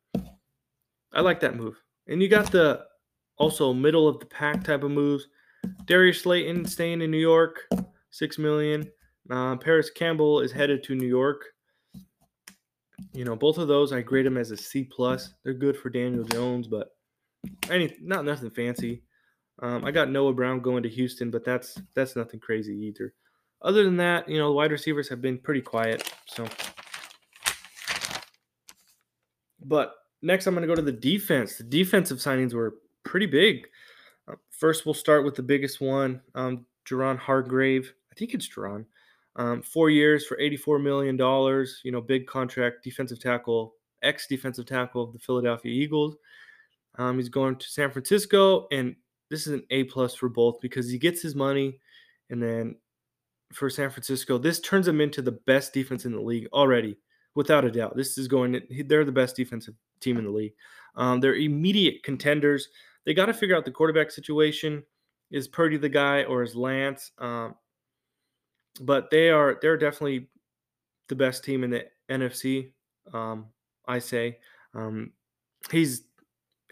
I 1.13 1.21
like 1.21 1.41
that 1.41 1.57
move. 1.57 1.81
And 2.09 2.23
you 2.23 2.29
got 2.29 2.51
the 2.51 2.85
also 3.39 3.73
middle 3.73 4.09
of 4.09 4.19
the 4.21 4.27
pack 4.27 4.65
type 4.65 4.83
of 4.83 4.91
moves. 4.91 5.29
Darius 5.87 6.23
Slayton 6.23 6.65
staying 6.65 7.03
in 7.03 7.11
New 7.11 7.19
York, 7.19 7.69
six 8.11 8.39
million. 8.39 8.89
Uh, 9.31 9.57
Parris 9.57 9.91
Campbell 9.91 10.41
is 10.41 10.53
headed 10.53 10.83
to 10.85 10.95
New 10.95 11.09
York. 11.09 11.45
You 13.13 13.25
know, 13.25 13.37
both 13.37 13.59
of 13.59 13.69
those 13.69 13.93
I 13.93 14.01
grade 14.01 14.27
them 14.27 14.37
as 14.39 14.51
a 14.51 14.57
C 14.57 14.85
plus. 14.85 15.35
They're 15.43 15.55
good 15.55 15.77
for 15.77 15.91
Daniel 15.91 16.25
Jones, 16.25 16.69
but 16.69 16.89
any 17.71 17.95
not 18.01 18.25
nothing 18.25 18.51
fancy. 18.51 19.03
Um, 19.61 19.85
I 19.85 19.91
got 19.91 20.11
Noah 20.11 20.35
Brown 20.35 20.61
going 20.61 20.83
to 20.83 20.89
Houston, 20.89 21.31
but 21.31 21.45
that's 21.45 21.81
that's 21.95 22.17
nothing 22.17 22.41
crazy 22.41 22.75
either. 22.75 23.15
Other 23.63 23.85
than 23.85 23.97
that, 23.97 24.29
you 24.29 24.39
know, 24.39 24.53
wide 24.53 24.71
receivers 24.71 25.09
have 25.09 25.23
been 25.23 25.39
pretty 25.39 25.63
quiet. 25.63 26.13
So, 26.27 26.47
but 29.65 29.95
next, 30.27 30.47
I'm 30.47 30.55
going 30.55 30.63
to 30.63 30.69
go 30.69 30.75
to 30.75 30.83
the 30.83 30.93
defense. 30.93 31.57
The 31.57 31.65
defensive 31.65 32.19
signings 32.19 32.53
were 32.53 32.75
pretty 33.05 33.27
big. 33.27 33.67
Uh, 34.29 34.35
first, 34.51 34.85
we'll 34.85 34.95
start 34.95 35.25
with 35.25 35.37
the 35.37 35.43
biggest 35.43 35.81
one, 35.81 36.21
um, 36.35 36.67
Javon 36.89 37.19
Hargrave. 37.19 37.93
I 38.13 38.15
think 38.17 38.35
it's 38.35 38.49
Javon. 38.49 38.85
Um, 39.37 39.63
four 39.63 39.91
years 39.91 40.27
for 40.27 40.37
$84 40.39 40.83
million. 40.83 41.17
You 41.85 41.93
know, 41.93 42.01
big 42.01 42.27
contract, 42.27 42.83
defensive 42.83 43.21
tackle, 43.21 43.75
ex 44.03 44.27
defensive 44.27 44.67
tackle 44.67 45.05
of 45.05 45.13
the 45.13 45.19
Philadelphia 45.19 45.73
Eagles. 45.73 46.17
Um, 46.99 47.17
he's 47.17 47.29
going 47.29 47.57
to 47.57 47.69
San 47.69 47.91
Francisco, 47.91 48.67
and 48.73 48.97
this 49.31 49.47
is 49.47 49.53
an 49.53 49.65
A 49.71 49.85
plus 49.85 50.15
for 50.15 50.29
both 50.29 50.61
because 50.61 50.91
he 50.91 50.99
gets 50.99 51.21
his 51.21 51.35
money, 51.35 51.79
and 52.31 52.43
then 52.43 52.77
for 53.53 53.69
San 53.69 53.91
Francisco, 53.91 54.39
this 54.39 54.61
turns 54.61 54.87
them 54.87 55.01
into 55.01 55.21
the 55.21 55.39
best 55.47 55.75
defense 55.75 56.07
in 56.07 56.13
the 56.13 56.21
league 56.21 56.49
already, 56.55 56.97
without 57.37 57.65
a 57.65 57.71
doubt. 57.71 57.97
This 57.97 58.19
is 58.19 58.27
going; 58.27 58.55
To, 58.55 58.85
they're 58.85 59.05
the 59.05 59.13
best 59.13 59.37
defensive 59.37 59.75
team 60.01 60.17
in 60.17 60.25
the 60.25 60.31
league. 60.31 60.55
Um, 60.97 61.21
they're 61.21 61.37
immediate 61.37 62.03
contenders. 62.03 62.69
They 63.05 63.15
got 63.15 63.27
to 63.27 63.35
figure 63.35 63.55
out 63.55 63.65
the 63.65 63.71
quarterback 63.71 64.11
situation. 64.11 64.83
Is 65.31 65.47
Purdy 65.47 65.77
the 65.77 65.89
guy, 65.89 66.25
or 66.25 66.43
is 66.43 66.57
Lance? 66.57 67.13
Um, 67.19 67.55
but 68.81 69.11
they 69.11 69.31
are 69.31 69.59
they're 69.63 69.77
definitely 69.77 70.29
the 71.09 71.15
best 71.15 71.45
team 71.45 71.63
in 71.63 71.71
the 71.71 71.85
NFC. 72.11 72.73
Um, 73.13 73.47
I 73.87 74.01
say 74.01 74.39
um, 74.75 75.13
he's 75.71 76.03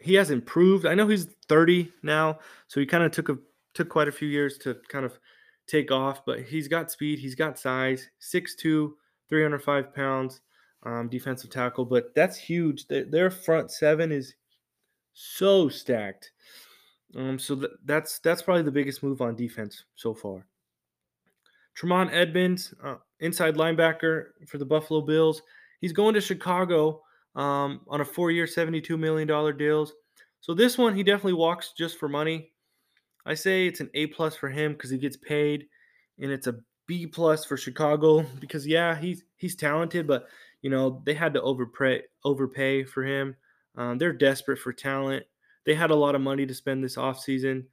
he 0.01 0.15
has 0.15 0.31
improved. 0.31 0.87
I 0.87 0.95
know 0.95 1.07
he's 1.07 1.29
30 1.49 1.91
now, 2.03 2.41
so 2.67 2.81
he 2.81 2.87
kind 2.87 3.05
of 3.05 3.13
took 3.13 3.29
a 3.29 3.39
took 3.75 3.89
quite 3.89 4.09
a 4.09 4.13
few 4.13 4.29
years 4.29 4.59
to 4.59 4.77
kind 4.89 5.05
of 5.05 5.19
take 5.67 5.91
off, 5.91 6.25
but 6.25 6.41
he's 6.41 6.69
got 6.69 6.91
speed, 6.91 7.19
he's 7.19 7.35
got 7.35 7.59
size, 7.59 8.09
6'2", 8.21 8.93
305 9.29 9.95
pounds, 9.95 10.41
um, 10.85 11.09
defensive 11.09 11.51
tackle, 11.51 11.85
but 11.85 12.15
that's 12.15 12.37
huge. 12.37 12.87
Their, 12.89 13.31
front 13.31 13.71
seven 13.71 14.13
is 14.13 14.35
so 15.15 15.69
stacked. 15.69 16.33
Um, 17.17 17.39
so 17.39 17.55
th- 17.55 17.71
that's 17.85 18.19
that's 18.19 18.43
probably 18.43 18.65
the 18.65 18.73
biggest 18.73 19.03
move 19.03 19.23
on 19.23 19.37
defense 19.37 19.85
so 19.95 20.15
far. 20.15 20.47
Tremaine 21.75 22.11
Edmunds, 22.11 22.75
uh, 22.83 22.97
inside 23.21 23.57
linebacker 23.57 24.27
for 24.47 24.59
the 24.59 24.65
Buffalo 24.65 25.01
Bills. 25.01 25.43
He's 25.81 25.93
going 25.93 26.15
to 26.15 26.21
Chicago 26.21 27.03
um, 27.35 27.81
on 27.89 28.01
a 28.01 28.05
four-year, 28.05 28.47
$72 28.47 28.97
million 28.99 29.57
deal. 29.57 29.91
So 30.41 30.55
this 30.55 30.79
one, 30.79 30.95
he 30.95 31.03
definitely 31.03 31.33
walks 31.33 31.73
just 31.77 31.99
for 31.99 32.09
money. 32.09 32.53
I 33.27 33.35
say 33.35 33.67
it's 33.67 33.81
an 33.81 33.91
A 33.95 34.07
plus 34.09 34.37
for 34.37 34.49
him 34.49 34.73
because 34.73 34.91
he 34.91 34.99
gets 34.99 35.17
paid, 35.17 35.67
and 36.19 36.31
it's 36.31 36.47
a 36.47 36.57
B 36.87 37.07
plus 37.07 37.45
for 37.45 37.57
Chicago 37.57 38.25
because 38.41 38.67
yeah, 38.67 38.97
he's 38.97 39.25
he's 39.37 39.57
talented, 39.57 40.07
but 40.07 40.27
you 40.65 40.71
know 40.71 41.03
they 41.05 41.13
had 41.13 41.35
to 41.35 41.43
overpay 41.43 42.01
overpay 42.25 42.85
for 42.85 43.05
him. 43.05 43.37
Um, 43.77 43.99
they're 43.99 44.15
desperate 44.15 44.59
for 44.59 44.73
talent. 44.73 45.27
They 45.67 45.75
had 45.75 45.91
a 45.91 45.95
lot 45.95 46.15
of 46.15 46.23
money 46.23 46.47
to 46.47 46.55
spend 46.55 46.83
this 46.83 46.97
offseason. 46.97 47.65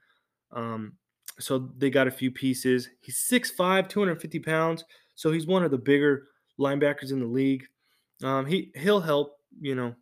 Um, 0.52 0.98
so 1.40 1.70
they 1.78 1.90
got 1.90 2.08
a 2.08 2.12
few 2.12 2.32
pieces. 2.32 2.90
He's 3.00 3.18
6'5, 3.32 3.88
250 3.88 4.40
pounds. 4.40 4.84
So 5.16 5.32
he's 5.32 5.48
one 5.48 5.64
of 5.64 5.72
the 5.72 5.78
bigger 5.78 6.28
linebackers 6.60 7.12
in 7.12 7.22
the 7.22 7.26
league. 7.26 7.66
Um, 8.24 8.46
he 8.46 8.74
he'll 8.76 9.00
help. 9.00 9.38
You 9.62 9.76
know, 9.76 9.96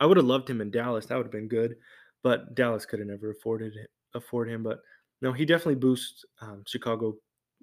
I 0.00 0.06
would 0.06 0.16
have 0.16 0.26
loved 0.26 0.50
him 0.50 0.60
in 0.60 0.72
Dallas. 0.72 1.06
That 1.06 1.16
would 1.16 1.26
have 1.26 1.32
been 1.32 1.48
good, 1.48 1.76
but 2.24 2.56
Dallas 2.56 2.84
could 2.84 2.98
have 2.98 3.08
never 3.08 3.30
afforded 3.30 3.74
afford 4.12 4.50
him. 4.50 4.64
But 4.64 4.80
no, 5.22 5.32
he 5.32 5.44
definitely 5.44 5.76
boosts 5.76 6.24
um, 6.40 6.64
Chicago 6.66 7.14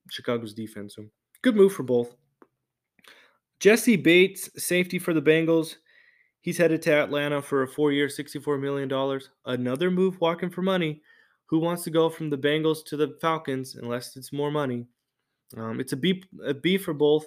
Chicago's 0.10 0.54
defense. 0.54 0.96
So 0.96 1.08
good 1.42 1.58
move 1.58 1.74
for 1.74 1.84
both. 1.84 2.16
Jessie 3.62 3.95
Bates, 3.95 4.50
safety 4.58 4.97
for 4.97 5.13
the 5.13 5.21
Bengals. 5.21 5.76
He's 6.41 6.58
headed 6.58 6.82
to 6.82 6.93
Atlanta 6.93 7.43
for 7.43 7.62
a 7.62 7.67
four-year, 7.67 8.08
$64 8.08 8.60
million. 8.60 9.21
Another 9.45 9.91
move 9.91 10.19
walking 10.19 10.50
for 10.50 10.63
money 10.63 11.04
who 11.45 11.60
wants 11.60 11.84
to 11.84 11.91
go 11.91 12.10
from 12.10 12.32
the 12.32 12.38
Bengals 12.38 12.84
to 12.86 12.97
the 12.97 13.15
Falcons 13.21 13.76
unless 13.76 14.17
it's 14.17 14.34
more 14.34 14.50
money? 14.50 14.88
Um, 15.56 15.80
it's 15.80 15.93
a 15.93 15.97
B, 15.97 16.24
a 16.43 16.56
B 16.56 16.80
for 16.80 16.95
both. 16.95 17.26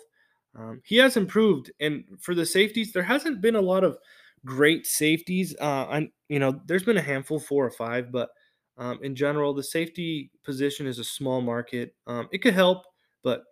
Um, 0.59 0.81
he 0.85 0.97
has 0.97 1.16
improved, 1.16 1.70
and 1.79 2.05
for 2.20 2.35
the 2.35 2.47
safeties, 2.47 2.92
there 2.92 3.03
hasn't 3.05 3.40
been 3.40 3.57
a 3.57 3.61
lot 3.61 3.85
of 3.85 3.99
great 4.44 4.87
safeties. 4.87 5.55
Uh, 5.61 6.01
you 6.29 6.40
know, 6.40 6.61
there's 6.66 6.85
been 6.85 6.97
a 6.97 7.03
handful, 7.03 7.38
four 7.38 7.64
or 7.64 7.70
five, 7.70 8.11
but 8.11 8.31
um, 8.77 8.99
in 9.03 9.14
general, 9.14 9.55
the 9.55 9.62
safety 9.62 10.33
position 10.44 10.87
is 10.87 10.99
a 10.99 11.05
small 11.05 11.40
market. 11.40 11.94
Um, 12.09 12.29
it 12.33 12.38
could 12.38 12.55
help, 12.55 12.85
but 13.23 13.44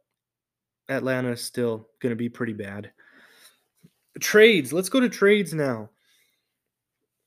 Atlanta 0.89 1.31
is 1.31 1.43
still 1.43 1.89
going 2.01 2.11
to 2.11 2.17
be 2.17 2.29
pretty 2.29 2.53
bad. 2.53 2.93
Trades. 4.21 4.73
Let's 4.73 4.89
go 4.89 5.01
to 5.01 5.09
trades 5.09 5.55
now 5.55 5.89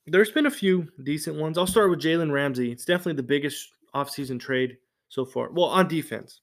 there's 0.08 0.32
been 0.32 0.46
a 0.46 0.52
few 0.52 0.88
decent 1.04 1.38
ones. 1.38 1.58
I'll 1.58 1.68
start 1.68 1.90
with 1.90 2.02
Jalen 2.02 2.32
Ramsey. 2.32 2.72
It's 2.72 2.86
definitely 2.86 3.14
the 3.14 3.24
biggest 3.24 3.70
offseason 3.94 4.40
trade 4.40 4.78
so 5.10 5.26
far. 5.26 5.52
Well, 5.52 5.66
on 5.66 5.88
defense. 5.88 6.42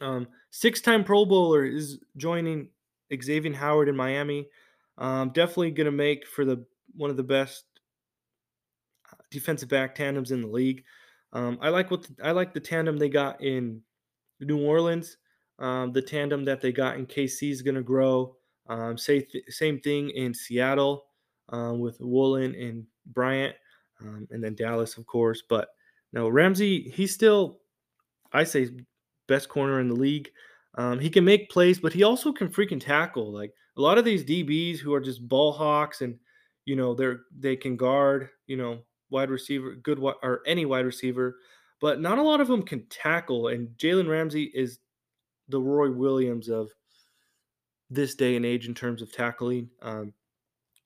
Um, 0.00 0.28
six-time 0.50 1.04
Pro 1.04 1.24
Bowler 1.24 1.64
is 1.64 1.98
joining 2.16 2.68
Xavier 3.22 3.54
Howard 3.54 3.88
in 3.88 3.96
Miami. 3.96 4.48
Um, 4.96 5.30
definitely 5.30 5.72
going 5.72 5.86
to 5.86 5.92
make 5.92 6.26
for 6.26 6.44
the 6.44 6.64
one 6.96 7.10
of 7.10 7.16
the 7.16 7.22
best 7.22 7.64
defensive 9.30 9.68
back 9.68 9.94
tandems 9.94 10.30
in 10.30 10.40
the 10.40 10.48
league. 10.48 10.84
Um, 11.32 11.58
I 11.60 11.68
like 11.68 11.90
what 11.90 12.04
the, 12.04 12.24
I 12.24 12.30
like 12.30 12.54
the 12.54 12.60
tandem 12.60 12.96
they 12.96 13.10
got 13.10 13.42
in 13.42 13.82
New 14.40 14.64
Orleans. 14.64 15.18
Um, 15.58 15.92
the 15.92 16.02
tandem 16.02 16.44
that 16.44 16.60
they 16.60 16.72
got 16.72 16.96
in 16.96 17.06
KC 17.06 17.50
is 17.50 17.62
going 17.62 17.74
to 17.74 17.82
grow. 17.82 18.36
Um, 18.68 18.96
same, 18.96 19.24
th- 19.30 19.44
same 19.48 19.80
thing 19.80 20.10
in 20.10 20.32
Seattle 20.34 21.06
um, 21.48 21.80
with 21.80 21.98
Woolen 22.00 22.54
and 22.54 22.84
Bryant, 23.06 23.56
um, 24.00 24.28
and 24.30 24.42
then 24.42 24.54
Dallas, 24.54 24.96
of 24.98 25.06
course. 25.06 25.42
But 25.48 25.68
no, 26.12 26.28
Ramsey, 26.28 26.90
he's 26.90 27.14
still, 27.14 27.60
I 28.32 28.44
say, 28.44 28.70
best 29.26 29.48
corner 29.48 29.80
in 29.80 29.88
the 29.88 29.94
league. 29.94 30.30
Um, 30.76 30.98
he 30.98 31.10
can 31.10 31.24
make 31.24 31.50
plays, 31.50 31.78
but 31.80 31.92
he 31.92 32.02
also 32.02 32.32
can 32.32 32.48
freaking 32.48 32.80
tackle. 32.80 33.32
Like 33.32 33.52
a 33.76 33.80
lot 33.80 33.98
of 33.98 34.04
these 34.04 34.24
DBs 34.24 34.78
who 34.78 34.94
are 34.94 35.00
just 35.00 35.26
ball 35.26 35.52
hawks, 35.52 36.02
and 36.02 36.18
you 36.64 36.76
know 36.76 36.94
they're 36.94 37.20
they 37.36 37.56
can 37.56 37.76
guard, 37.76 38.28
you 38.46 38.56
know, 38.56 38.80
wide 39.10 39.30
receiver, 39.30 39.74
good 39.74 39.98
or 39.98 40.42
any 40.46 40.66
wide 40.66 40.84
receiver, 40.84 41.36
but 41.80 42.00
not 42.00 42.18
a 42.18 42.22
lot 42.22 42.40
of 42.40 42.48
them 42.48 42.62
can 42.62 42.86
tackle. 42.86 43.48
And 43.48 43.68
Jalen 43.78 44.08
Ramsey 44.08 44.52
is 44.54 44.78
the 45.48 45.60
Roy 45.60 45.90
Williams 45.90 46.48
of 46.48 46.70
this 47.90 48.14
day 48.14 48.36
and 48.36 48.44
age 48.44 48.68
in 48.68 48.74
terms 48.74 49.02
of 49.02 49.12
tackling. 49.12 49.70
Um, 49.82 50.12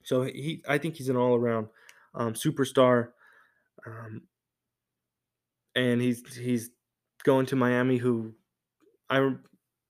So 0.05 0.22
he, 0.22 0.62
I 0.68 0.79
think 0.79 0.96
he's 0.96 1.09
an 1.09 1.16
all 1.16 1.37
around 1.37 1.68
um, 2.14 2.35
superstar. 2.35 3.12
Um, 3.87 4.22
and 5.75 6.01
he's 6.01 6.37
he's 6.37 6.70
going 7.25 7.46
to 7.46 7.57
Miami, 7.57 7.98
who 7.98 8.35
I, 9.11 9.18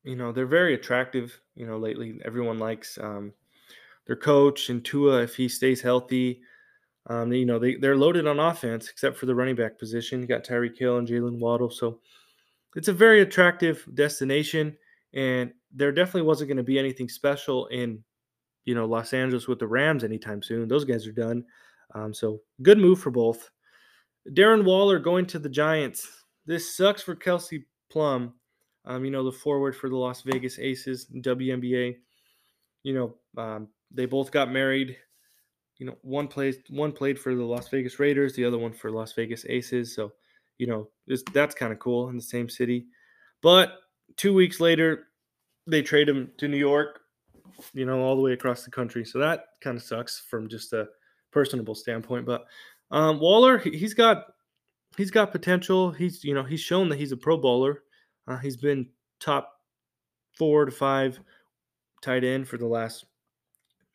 you 0.05 0.17
know, 0.17 0.33
they're 0.33 0.47
very 0.47 0.75
attractive. 0.75 1.39
You 1.55 1.67
know, 1.67 1.79
lately 1.79 2.21
everyone 2.25 2.59
likes 2.59 2.99
um, 2.99 3.33
their 4.07 4.17
coach 4.17 4.71
and 4.71 4.85
Tua 4.85 5.23
if 5.23 5.35
he 5.35 5.49
stays 5.49 5.81
healthy. 5.81 6.43
Um, 7.09 7.33
you 7.33 7.45
know, 7.47 7.59
they 7.59 7.77
they're 7.77 7.97
loaded 7.97 8.27
on 8.27 8.39
offense 8.39 8.89
except 8.89 9.17
for 9.17 9.27
the 9.27 9.35
running 9.35 9.57
back 9.57 9.79
position. 9.79 10.21
You 10.21 10.27
got 10.27 10.45
Tyreek 10.45 10.79
Hill 10.79 10.99
and 10.99 11.09
Jaylen 11.09 11.39
Waddle, 11.39 11.71
so 11.71 12.01
it's 12.77 12.89
a 12.89 12.93
very 12.93 13.21
attractive 13.23 13.87
destination. 13.95 14.77
And 15.15 15.53
there 15.75 15.93
definitely 15.93 16.23
wasn't 16.23 16.49
going 16.49 16.57
to 16.57 16.63
be 16.63 16.79
anything 16.79 17.09
special 17.09 17.67
in, 17.67 18.03
you 18.65 18.75
know, 18.75 18.87
Los 18.87 19.13
Angeles 19.13 19.49
with 19.49 19.59
the 19.59 19.67
Rams 19.67 20.05
anytime 20.05 20.43
soon. 20.43 20.69
Those 20.69 20.85
guys 20.85 21.07
are 21.07 21.13
done. 21.13 21.45
Um, 21.95 22.15
so 22.15 22.41
good 22.63 22.79
move 22.79 23.01
for 23.01 23.11
both. 23.11 23.51
Darren 24.31 24.65
Waller 24.65 24.99
going 24.99 25.27
to 25.27 25.39
the 25.39 25.49
Giants. 25.49 26.25
This 26.47 26.77
sucks 26.77 27.03
for 27.03 27.15
Kelsey 27.15 27.67
Plum. 27.91 28.35
Um, 28.85 29.05
you 29.05 29.11
know, 29.11 29.25
the 29.25 29.33
forward 29.33 29.77
for 29.77 29.89
the 29.89 29.97
Las 29.97 30.23
Vegas 30.23 30.59
Aces, 30.59 31.07
WNBA. 31.07 31.97
You 32.83 32.95
know, 32.95 33.15
um, 33.41 33.69
they 33.91 34.07
both 34.07 34.33
got 34.33 34.51
married. 34.51 34.97
You 35.79 35.87
know, 35.87 35.97
one 36.03 36.29
played 36.29 36.57
one 36.69 36.93
played 36.93 37.19
for 37.19 37.35
the 37.35 37.45
Las 37.45 37.69
Vegas 37.69 37.99
Raiders, 37.99 38.35
the 38.35 38.45
other 38.45 38.59
one 38.59 38.73
for 38.73 38.91
Las 38.91 39.13
Vegas 39.13 39.45
Aces. 39.49 39.95
So, 39.95 40.13
you 40.63 40.69
know, 40.69 40.89
that's 41.35 41.57
kind 41.57 41.73
of 41.73 41.81
cool 41.81 42.09
in 42.09 42.15
the 42.15 42.23
same 42.23 42.49
city. 42.49 42.87
But 43.43 43.81
two 44.17 44.33
weeks 44.33 44.61
later, 44.61 45.09
they 45.67 45.83
trade 45.83 46.09
him 46.09 46.31
to 46.39 46.47
New 46.47 46.57
York. 46.57 47.01
You 47.75 47.85
know, 47.85 48.01
all 48.01 48.15
the 48.15 48.23
way 48.23 48.33
across 48.33 48.65
the 48.65 48.71
country. 48.71 49.05
So 49.05 49.19
that 49.19 49.47
kind 49.61 49.77
of 49.77 49.83
sucks 49.83 50.21
from 50.31 50.49
just 50.49 50.73
a 50.73 50.87
personable 51.33 51.75
standpoint. 51.75 52.27
But 52.27 52.45
um, 52.93 53.19
Waller, 53.19 53.59
he's 53.59 53.93
got 53.93 54.27
he's 54.97 55.11
got 55.11 55.33
potential. 55.33 55.91
He's 55.91 56.23
you 56.23 56.33
know 56.33 56.45
he's 56.45 56.61
shown 56.61 56.89
that 56.91 56.99
he's 57.01 57.11
a 57.11 57.17
Pro 57.17 57.37
Bowler. 57.37 57.83
Uh, 58.29 58.39
he's 58.39 58.57
been 58.57 58.89
top 59.19 59.53
four 60.39 60.65
to 60.65 60.71
five 60.71 61.19
tight 62.03 62.23
end 62.23 62.47
for 62.47 62.57
the 62.57 62.67
last 62.67 63.05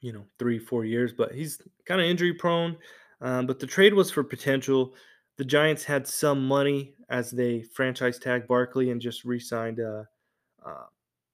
you 0.02 0.12
know 0.12 0.26
three 0.38 0.60
four 0.60 0.84
years, 0.84 1.14
but 1.14 1.32
he's 1.32 1.62
kind 1.86 2.02
of 2.02 2.08
injury 2.08 2.34
prone. 2.34 2.76
Um, 3.22 3.48
but 3.48 3.60
the 3.60 3.68
trade 3.68 3.94
was 3.94 4.12
for 4.12 4.24
potential. 4.24 4.94
The 5.38 5.46
Giants 5.46 5.84
had 5.84 6.08
some 6.08 6.48
money 6.48 6.96
as 7.10 7.32
they 7.32 7.62
franchise 7.62 8.20
tag 8.20 8.48
Barkley 8.48 8.90
and 8.92 9.00
just 9.00 9.24
re-signed 9.24 9.80
uh, 9.80 10.04
uh, 10.66 10.86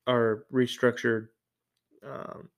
or 0.08 0.46
restructured 0.52 1.30
um, 2.06 2.50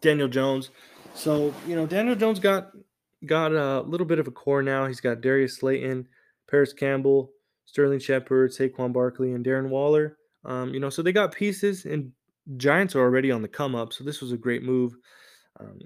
Daniel 0.00 0.28
Jones. 0.28 0.70
So 1.14 1.52
you 1.66 1.74
know 1.74 1.86
Daniel 1.86 2.14
Jones 2.14 2.38
got 2.38 2.70
got 3.24 3.52
a 3.52 3.80
little 3.80 4.06
bit 4.06 4.18
of 4.18 4.28
a 4.28 4.30
core 4.30 4.62
now. 4.62 4.86
He's 4.86 5.00
got 5.00 5.20
Darius 5.20 5.56
Slayton, 5.56 6.06
Parris 6.48 6.72
Campbell, 6.72 7.32
Sterling 7.64 7.98
Shepard, 7.98 8.52
Saquon 8.52 8.92
Barkley, 8.92 9.32
and 9.32 9.44
Darren 9.44 9.68
Waller. 9.68 10.16
Um, 10.44 10.72
you 10.72 10.78
know, 10.78 10.90
so 10.90 11.02
they 11.02 11.12
got 11.12 11.34
pieces, 11.34 11.86
and 11.86 12.12
Giants 12.56 12.94
are 12.94 13.00
already 13.00 13.32
on 13.32 13.42
the 13.42 13.48
come 13.48 13.74
up. 13.74 13.92
So 13.92 14.04
this 14.04 14.20
was 14.20 14.30
a 14.30 14.36
great 14.36 14.62
move. 14.62 14.94
Um, 15.58 15.80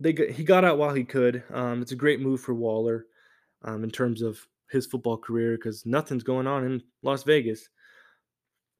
they 0.00 0.12
he 0.32 0.44
got 0.44 0.64
out 0.64 0.78
while 0.78 0.94
he 0.94 1.04
could. 1.04 1.42
Um, 1.52 1.82
it's 1.82 1.92
a 1.92 1.96
great 1.96 2.20
move 2.20 2.40
for 2.40 2.54
Waller 2.54 3.06
um, 3.64 3.84
in 3.84 3.90
terms 3.90 4.22
of 4.22 4.46
his 4.70 4.86
football 4.86 5.16
career 5.16 5.56
because 5.56 5.84
nothing's 5.86 6.22
going 6.22 6.46
on 6.46 6.64
in 6.64 6.82
Las 7.02 7.22
Vegas. 7.22 7.68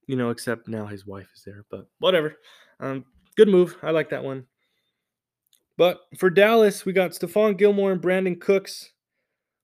You 0.06 0.16
know, 0.16 0.30
except 0.30 0.68
now 0.68 0.86
his 0.86 1.06
wife 1.06 1.28
is 1.34 1.44
there. 1.44 1.64
But 1.70 1.86
whatever. 1.98 2.34
Um, 2.80 3.04
good 3.36 3.48
move. 3.48 3.76
I 3.82 3.90
like 3.90 4.10
that 4.10 4.24
one. 4.24 4.46
But 5.76 6.00
for 6.18 6.28
Dallas, 6.28 6.84
we 6.84 6.92
got 6.92 7.12
Stephon 7.12 7.56
Gilmore 7.56 7.92
and 7.92 8.02
Brandin 8.02 8.40
Cooks. 8.40 8.92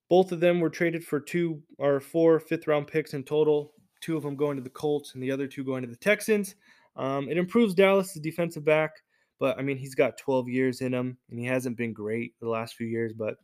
Both 0.09 0.33
of 0.33 0.41
them 0.41 0.61
were 0.61 0.71
traded 0.71 1.05
for 1.05 1.21
two 1.21 1.63
or 1.79 2.01
four 2.01 2.41
fifth 2.41 2.67
round 2.67 2.87
picks 2.87 3.15
in 3.15 3.25
total. 3.25 3.73
Two 4.01 4.17
of 4.17 4.23
them 4.23 4.37
going 4.37 4.57
to 4.57 4.63
the 4.63 4.71
Colts 4.71 5.15
and 5.15 5.23
the 5.23 5.31
other 5.31 5.47
two 5.47 5.65
going 5.65 5.83
to 5.83 5.89
the 5.89 5.97
Texans. 5.97 6.55
Um, 6.97 7.29
it 7.29 7.37
improves 7.37 7.75
Dallas' 7.75 8.15
defensive 8.15 8.65
back, 8.65 8.93
but 9.39 9.59
I 9.59 9.63
mean, 9.63 9.77
he's 9.77 9.95
got 9.95 10.19
12 10.19 10.49
years 10.49 10.81
in 10.81 10.95
him 10.95 11.19
and 11.31 11.39
he 11.39 11.45
hasn't 11.45 11.77
been 11.77 11.93
great 11.93 12.35
the 12.41 12.49
last 12.49 12.75
few 12.75 12.87
years, 12.87 13.13
but 13.13 13.37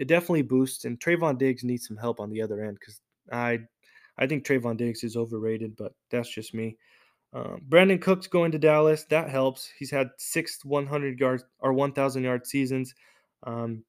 it 0.00 0.08
definitely 0.08 0.42
boosts. 0.42 0.86
And 0.86 0.98
Trevon 0.98 1.38
Diggs 1.38 1.62
needs 1.62 1.86
some 1.86 1.98
help 1.98 2.18
on 2.20 2.30
the 2.30 2.40
other 2.40 2.64
end 2.64 2.78
because 2.80 3.00
I, 3.30 3.60
I 4.18 4.26
think 4.26 4.44
Trevon 4.44 4.78
Diggs 4.78 5.04
is 5.04 5.14
overrated, 5.14 5.76
but 5.76 5.92
that's 6.10 6.30
just 6.30 6.54
me. 6.54 6.76
Um, 7.34 7.60
Brandin 7.68 8.00
Cooks 8.00 8.26
going 8.26 8.50
to 8.52 8.58
Dallas. 8.58 9.04
That 9.04 9.28
helps. 9.28 9.70
He's 9.78 9.90
had 9.90 10.08
six 10.16 10.64
100 10.64 11.20
yards 11.20 11.44
or 11.60 11.74
1,000 11.74 12.24
yard 12.24 12.46
seasons. 12.46 12.94
Um, 13.44 13.84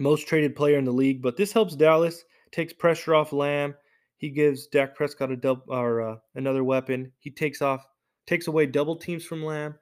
most 0.00 0.26
traded 0.26 0.56
player 0.56 0.76
in 0.76 0.84
the 0.84 0.92
league, 0.92 1.22
but 1.22 1.36
this 1.36 1.52
helps 1.52 1.76
Dallas. 1.76 2.24
Takes 2.50 2.72
pressure 2.72 3.14
off 3.14 3.32
Lamb. 3.32 3.74
He 4.16 4.30
gives 4.30 4.66
Dak 4.66 4.96
Prescott 4.96 5.30
a 5.30 5.36
double 5.36 5.62
or 5.68 6.02
uh, 6.02 6.16
another 6.34 6.64
weapon. 6.64 7.12
He 7.20 7.30
takes 7.30 7.62
off, 7.62 7.86
takes 8.26 8.48
away 8.48 8.66
double 8.66 8.96
teams 8.96 9.24
from 9.24 9.44
Lamb. 9.44 9.76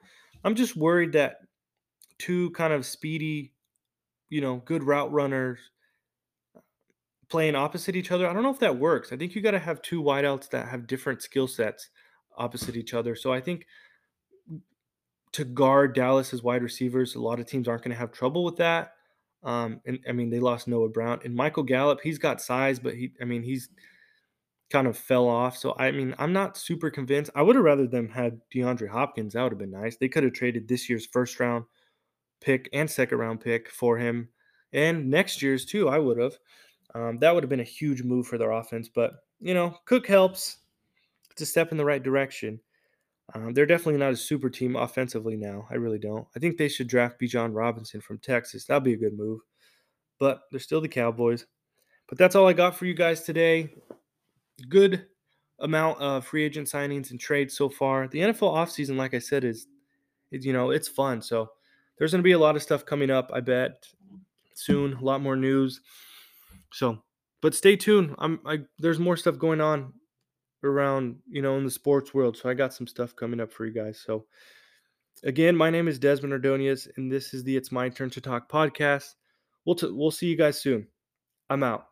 I'm 0.44 0.54
just 0.54 0.76
worried 0.76 1.12
that 1.12 1.38
two 2.18 2.50
kind 2.50 2.72
of 2.72 2.84
speedy, 2.84 3.52
you 4.28 4.40
know, 4.40 4.56
good 4.64 4.82
route 4.82 5.12
runners 5.12 5.58
playing 7.28 7.54
opposite 7.54 7.96
each 7.96 8.12
other. 8.12 8.28
I 8.28 8.32
don't 8.32 8.42
know 8.42 8.50
if 8.50 8.60
that 8.60 8.78
works. 8.78 9.12
I 9.12 9.16
think 9.16 9.34
you 9.34 9.42
got 9.42 9.52
to 9.52 9.58
have 9.58 9.82
two 9.82 10.02
wideouts 10.02 10.50
that 10.50 10.68
have 10.68 10.86
different 10.86 11.22
skill 11.22 11.48
sets 11.48 11.90
opposite 12.36 12.76
each 12.76 12.94
other. 12.94 13.16
So 13.16 13.32
I 13.32 13.40
think 13.40 13.66
to 15.32 15.44
guard 15.44 15.94
Dallas's 15.94 16.42
wide 16.42 16.62
receivers, 16.62 17.14
a 17.14 17.20
lot 17.20 17.40
of 17.40 17.46
teams 17.46 17.68
aren't 17.68 17.82
going 17.82 17.94
to 17.94 17.98
have 17.98 18.12
trouble 18.12 18.44
with 18.44 18.56
that. 18.56 18.92
Um, 19.42 19.80
and 19.86 19.98
I 20.08 20.12
mean, 20.12 20.30
they 20.30 20.40
lost 20.40 20.68
Noah 20.68 20.88
Brown 20.88 21.20
and 21.24 21.34
Michael 21.34 21.62
Gallup. 21.62 22.00
He's 22.02 22.18
got 22.18 22.40
size, 22.40 22.78
but 22.78 22.94
he, 22.94 23.12
I 23.20 23.24
mean, 23.24 23.42
he's 23.42 23.68
kind 24.70 24.86
of 24.86 24.96
fell 24.96 25.28
off. 25.28 25.56
So 25.56 25.74
I 25.78 25.90
mean, 25.92 26.14
I'm 26.18 26.32
not 26.32 26.56
super 26.56 26.90
convinced. 26.90 27.30
I 27.34 27.42
would 27.42 27.56
have 27.56 27.64
rather 27.64 27.86
them 27.86 28.08
had 28.08 28.40
DeAndre 28.54 28.88
Hopkins. 28.88 29.34
That 29.34 29.42
would 29.42 29.52
have 29.52 29.58
been 29.58 29.70
nice. 29.70 29.96
They 29.96 30.08
could 30.08 30.24
have 30.24 30.32
traded 30.32 30.66
this 30.66 30.88
year's 30.88 31.06
first 31.06 31.38
round 31.38 31.64
pick 32.46 32.70
and 32.72 32.88
second 32.88 33.18
round 33.18 33.40
pick 33.40 33.68
for 33.68 33.98
him, 33.98 34.28
and 34.72 35.11
next 35.11 35.42
year's 35.42 35.64
too. 35.66 35.88
I 35.88 35.98
would 35.98 36.18
have. 36.18 36.38
Um, 36.94 37.18
that 37.18 37.35
would 37.35 37.42
have 37.42 37.50
been 37.50 37.61
a 37.61 37.64
huge 37.64 38.02
move 38.02 38.28
for 38.28 38.38
their 38.38 38.52
offense. 38.52 38.88
But 38.88 39.14
you 39.40 39.52
know, 39.52 39.76
Cook 39.85 40.06
helps 40.06 40.59
it's 41.32 41.42
a 41.42 41.46
step 41.46 41.72
in 41.72 41.76
the 41.76 41.85
right 41.85 42.02
direction. 42.02 42.61
Um, 43.35 43.52
they're 43.52 43.66
definitely 43.66 43.98
not 43.98 44.12
a 44.12 44.16
super 44.16 44.48
team 44.48 44.76
offensively 44.76 45.37
now. 45.37 45.66
I 45.68 45.74
really 45.74 45.98
don't. 45.98 46.26
I 46.37 46.38
think 46.38 46.56
they 46.56 46.68
should 46.68 46.87
draft 46.87 47.20
Bijan 47.20 47.50
Robinson 47.52 48.00
from 48.00 48.18
Texas. 48.18 48.64
That'd 48.64 48.85
be 48.85 48.94
a 48.94 48.96
good 48.96 49.18
move. 49.18 49.40
But 50.20 50.42
they're 50.50 50.61
still 50.61 50.80
the 50.80 50.88
Cowboys. 50.88 51.44
But 52.09 52.18
that's 52.18 52.37
all 52.37 52.46
I 52.46 52.52
got 52.52 52.76
for 52.76 52.87
you 52.87 52.94
guys 52.94 53.22
today. 53.22 53.74
Good 54.68 55.06
amount 55.59 56.00
of 56.00 56.24
free 56.24 56.44
agent 56.44 56.68
signings 56.68 57.11
and 57.11 57.18
trades 57.18 57.56
so 57.56 57.68
far. 57.68 58.06
The 58.06 58.20
NFL 58.20 58.54
offseason, 58.54 58.96
like 58.96 59.12
I 59.12 59.18
said, 59.18 59.42
is, 59.42 59.66
is 60.30 60.46
you 60.46 60.52
know, 60.52 60.70
it's 60.70 60.88
fun. 60.88 61.20
So 61.20 61.50
there's 61.98 62.12
going 62.12 62.20
to 62.20 62.26
be 62.26 62.32
a 62.32 62.38
lot 62.38 62.56
of 62.56 62.62
stuff 62.62 62.85
coming 62.85 63.11
up, 63.11 63.30
I 63.32 63.40
bet, 63.40 63.87
soon. 64.54 64.94
A 64.94 65.04
lot 65.04 65.20
more 65.20 65.37
news. 65.37 65.80
So, 66.72 67.02
but 67.42 67.54
stay 67.54 67.76
tuned. 67.76 68.14
I'm 68.18 68.40
I 68.44 68.61
there's 68.78 68.98
more 68.98 69.16
stuff 69.16 69.38
going 69.38 69.61
on 69.61 69.92
around, 70.64 71.16
you 71.28 71.42
know, 71.42 71.56
in 71.59 71.64
the 71.64 71.70
sports 71.70 72.12
world. 72.12 72.37
So 72.37 72.48
I 72.48 72.54
got 72.54 72.74
some 72.74 72.87
stuff 72.87 73.14
coming 73.16 73.40
up 73.40 73.52
for 73.52 73.66
you 73.66 73.72
guys. 73.72 74.02
So 74.04 74.26
again, 75.24 75.56
my 75.56 75.70
name 75.70 75.88
is 75.88 75.98
Desmond 75.98 76.32
Ordonez, 76.32 76.88
and 76.96 77.11
this 77.11 77.32
is 77.35 77.44
the 77.44 77.56
It's 77.56 77.72
My 77.72 77.88
Turn 77.88 78.11
to 78.11 78.20
Talk 78.20 78.50
podcast. 78.50 79.14
We'll 79.64 79.76
t- 79.76 79.90
we'll 79.90 80.11
see 80.11 80.26
you 80.26 80.37
guys 80.37 80.61
soon. 80.61 80.87
I'm 81.48 81.62
out. 81.62 81.87